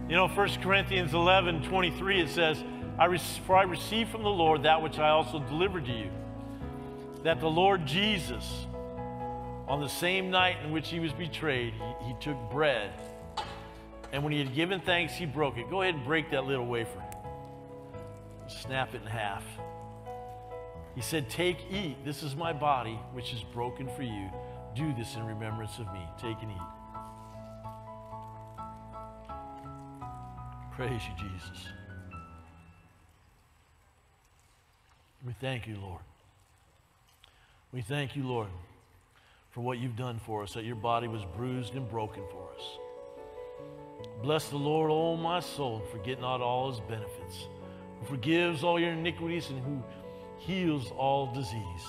You 0.07 0.16
know, 0.16 0.28
1 0.28 0.49
Corinthians 0.62 1.14
11 1.14 1.64
23, 1.64 2.22
it 2.22 2.30
says, 2.30 2.64
I 2.99 3.18
For 3.18 3.57
I 3.57 3.64
received 3.64 4.12
from 4.12 4.24
the 4.24 4.30
Lord 4.30 4.64
that 4.64 4.82
which 4.84 4.99
I 4.99 5.09
also 5.09 5.39
delivered 5.39 5.86
to 5.86 5.91
you, 5.91 6.12
that 7.24 7.39
the 7.39 7.49
Lord 7.49 7.88
Jesus, 7.88 8.68
on 9.68 9.82
the 9.82 9.89
same 9.89 10.30
night 10.30 10.57
in 10.64 10.72
which 10.72 10.89
he 10.89 10.99
was 10.99 11.14
betrayed, 11.14 11.74
he, 11.74 12.07
he 12.09 12.14
took 12.20 12.38
bread. 12.51 12.91
And 14.12 14.24
when 14.24 14.34
he 14.34 14.39
had 14.39 14.53
given 14.53 14.82
thanks, 14.82 15.14
he 15.14 15.26
broke 15.26 15.57
it. 15.57 15.70
Go 15.70 15.82
ahead 15.82 15.95
and 15.95 16.03
break 16.03 16.30
that 16.32 16.45
little 16.45 16.68
wafer. 16.68 17.01
Snap 18.47 18.93
it 18.93 19.01
in 19.01 19.07
half. 19.07 19.43
He 20.95 21.01
said, 21.01 21.29
Take, 21.29 21.57
eat. 21.71 22.03
This 22.03 22.23
is 22.23 22.35
my 22.35 22.53
body, 22.53 22.99
which 23.13 23.33
is 23.33 23.43
broken 23.43 23.87
for 23.95 24.03
you. 24.03 24.29
Do 24.75 24.93
this 24.93 25.15
in 25.15 25.25
remembrance 25.25 25.79
of 25.79 25.91
me. 25.93 26.01
Take 26.19 26.41
and 26.41 26.51
eat. 26.51 26.57
Praise 30.75 31.01
you, 31.07 31.29
Jesus. 31.29 31.67
We 35.25 35.33
thank 35.39 35.67
you, 35.67 35.77
Lord. 35.79 36.01
We 37.71 37.81
thank 37.81 38.15
you, 38.15 38.27
Lord, 38.27 38.47
for 39.51 39.61
what 39.61 39.77
you've 39.77 39.95
done 39.95 40.19
for 40.25 40.43
us, 40.43 40.53
that 40.53 40.65
your 40.65 40.75
body 40.75 41.07
was 41.07 41.21
bruised 41.35 41.75
and 41.75 41.89
broken 41.89 42.23
for 42.31 42.49
us. 42.57 42.63
Bless 44.21 44.49
the 44.49 44.57
Lord, 44.57 44.91
O 44.91 45.15
my 45.15 45.39
soul, 45.39 45.81
forget 45.91 46.19
not 46.19 46.41
all 46.41 46.71
his 46.71 46.79
benefits, 46.81 47.47
who 47.99 48.05
forgives 48.07 48.63
all 48.63 48.79
your 48.79 48.91
iniquities 48.91 49.49
and 49.49 49.59
who 49.59 49.83
heals 50.45 50.91
all 50.91 51.33
disease. 51.33 51.85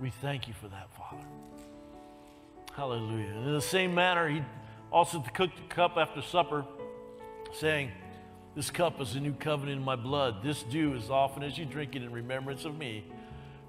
We 0.00 0.10
thank 0.10 0.48
you 0.48 0.54
for 0.54 0.68
that, 0.68 0.88
Father. 0.96 1.24
Hallelujah. 2.74 3.28
And 3.28 3.46
in 3.46 3.54
the 3.54 3.62
same 3.62 3.94
manner, 3.94 4.28
he 4.28 4.42
also 4.90 5.24
took 5.34 5.54
the 5.54 5.62
cup 5.68 5.96
after 5.96 6.22
supper, 6.22 6.64
saying, 7.52 7.92
This 8.56 8.70
cup 8.70 9.00
is 9.00 9.14
a 9.14 9.20
new 9.20 9.32
covenant 9.34 9.78
in 9.78 9.84
my 9.84 9.96
blood. 9.96 10.42
This 10.42 10.62
do 10.64 10.94
as 10.94 11.10
often 11.10 11.42
as 11.42 11.56
you 11.56 11.64
drink 11.64 11.94
it 11.94 12.02
in 12.02 12.12
remembrance 12.12 12.64
of 12.64 12.76
me. 12.76 13.04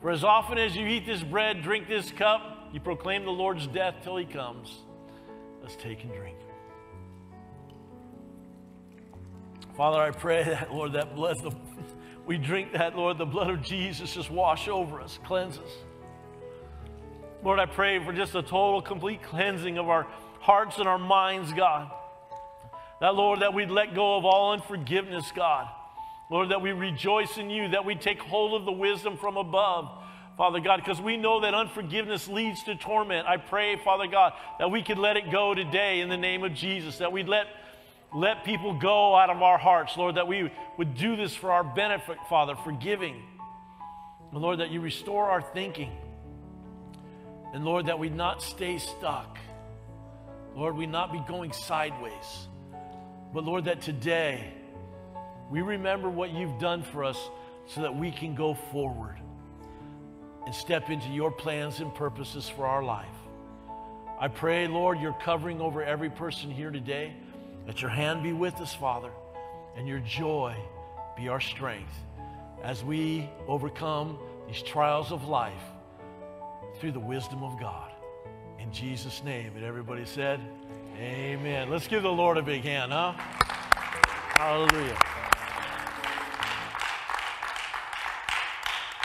For 0.02 0.12
as 0.12 0.24
often 0.24 0.58
as 0.58 0.76
you 0.76 0.88
eat 0.88 1.06
this 1.06 1.24
bread, 1.24 1.62
drink 1.62 1.88
this 1.88 2.12
cup, 2.12 2.70
you 2.74 2.80
proclaim 2.80 3.26
the 3.26 3.32
Lord's 3.32 3.68
death 3.68 3.96
till 4.04 4.18
he 4.18 4.26
comes. 4.26 4.80
Let's 5.62 5.76
take 5.76 6.04
and 6.04 6.14
drink. 6.14 6.38
Father, 9.76 10.00
I 10.00 10.12
pray 10.12 10.44
that, 10.44 10.74
Lord, 10.74 10.94
that 10.94 11.16
blood, 11.16 11.38
we 12.26 12.38
drink 12.38 12.72
that, 12.74 12.96
Lord, 12.96 13.18
the 13.18 13.26
blood 13.26 13.50
of 13.50 13.62
Jesus 13.62 14.14
just 14.14 14.32
wash 14.32 14.68
over 14.68 15.00
us, 15.02 15.20
cleanse 15.26 15.58
us. 15.58 15.72
Lord, 17.44 17.60
I 17.60 17.68
pray 17.68 18.04
for 18.04 18.12
just 18.12 18.34
a 18.34 18.42
total, 18.42 18.82
complete 18.82 19.22
cleansing 19.22 19.78
of 19.78 19.88
our 19.88 20.08
hearts 20.40 20.80
and 20.80 20.88
our 20.88 20.98
minds, 20.98 21.54
God. 21.54 21.92
That, 23.02 23.14
Lord, 23.14 23.42
that 23.42 23.54
we'd 23.54 23.70
let 23.70 23.94
go 23.94 24.18
of 24.18 24.26
all 24.26 24.54
unforgiveness, 24.54 25.32
God. 25.36 25.68
Lord, 26.32 26.50
that 26.50 26.62
we 26.62 26.72
rejoice 26.72 27.38
in 27.38 27.52
you, 27.52 27.70
that 27.70 27.86
we 27.86 27.94
take 27.94 28.20
hold 28.20 28.60
of 28.60 28.66
the 28.66 28.72
wisdom 28.72 29.18
from 29.18 29.38
above, 29.38 29.92
Father 30.38 30.60
God, 30.60 30.78
because 30.78 31.00
we 31.00 31.18
know 31.18 31.42
that 31.42 31.54
unforgiveness 31.54 32.28
leads 32.28 32.64
to 32.64 32.76
torment. 32.76 33.28
I 33.28 33.38
pray, 33.38 33.76
Father 33.76 34.08
God, 34.08 34.34
that 34.58 34.72
we 34.72 34.82
could 34.82 34.98
let 34.98 35.18
it 35.18 35.32
go 35.32 35.54
today 35.54 36.02
in 36.02 36.10
the 36.10 36.18
name 36.18 36.44
of 36.44 36.56
Jesus, 36.56 36.98
that 36.98 37.12
we'd 37.12 37.28
let, 37.28 37.46
let 38.16 38.46
people 38.46 38.74
go 38.74 39.14
out 39.14 39.30
of 39.30 39.42
our 39.42 39.58
hearts, 39.58 39.98
Lord, 39.98 40.16
that 40.16 40.26
we 40.26 40.50
would 40.78 40.96
do 40.96 41.18
this 41.18 41.36
for 41.36 41.52
our 41.52 41.66
benefit, 41.66 42.18
Father, 42.30 42.56
forgiving. 42.56 43.22
And 44.32 44.42
Lord, 44.42 44.60
that 44.60 44.72
you 44.72 44.80
restore 44.80 45.30
our 45.30 45.42
thinking. 45.42 45.92
And 47.54 47.66
Lord, 47.66 47.88
that 47.88 48.00
we 48.00 48.10
not 48.10 48.42
stay 48.42 48.78
stuck. 48.78 49.38
Lord, 50.56 50.78
we 50.78 50.86
not 50.86 51.12
be 51.12 51.22
going 51.28 51.52
sideways. 51.52 52.48
But 53.34 53.44
Lord, 53.44 53.66
that 53.66 53.82
today 53.82 54.54
we 55.52 55.62
remember 55.62 56.10
what 56.10 56.32
you've 56.32 56.58
done 56.58 56.84
for 56.84 57.04
us 57.04 57.20
so 57.68 57.82
that 57.82 57.98
we 57.98 58.12
can 58.12 58.34
go 58.34 58.54
forward 58.54 59.18
and 60.46 60.56
step 60.56 60.90
into 60.90 61.10
your 61.10 61.32
plans 61.32 61.82
and 61.82 61.94
purposes 61.94 62.48
for 62.48 62.66
our 62.66 62.82
life. 62.82 63.08
I 64.22 64.30
pray, 64.30 64.68
Lord, 64.68 65.02
you're 65.02 65.18
covering 65.22 65.60
over 65.60 65.84
every 65.84 66.10
person 66.10 66.50
here 66.50 66.72
today. 66.72 67.14
That 67.66 67.82
your 67.82 67.92
hand 67.92 68.24
be 68.24 68.34
with 68.34 68.56
us, 68.62 68.74
Father, 68.74 69.12
and 69.76 69.88
your 69.88 70.00
joy 70.00 70.56
be 71.18 71.30
our 71.30 71.42
strength 71.42 71.94
as 72.64 72.84
we 72.84 73.30
overcome 73.48 74.18
these 74.48 74.62
trials 74.62 75.12
of 75.12 75.28
life 75.28 75.54
through 76.80 76.92
the 76.92 77.00
wisdom 77.00 77.44
of 77.44 77.60
God. 77.60 77.92
In 78.60 78.72
Jesus' 78.72 79.24
name. 79.24 79.52
And 79.56 79.64
everybody 79.64 80.06
said, 80.06 80.40
Amen. 80.98 81.70
Let's 81.70 81.88
give 81.88 82.04
the 82.04 82.12
Lord 82.12 82.38
a 82.38 82.42
big 82.42 82.64
hand, 82.64 82.92
huh? 82.92 83.14
Hallelujah. 84.38 84.98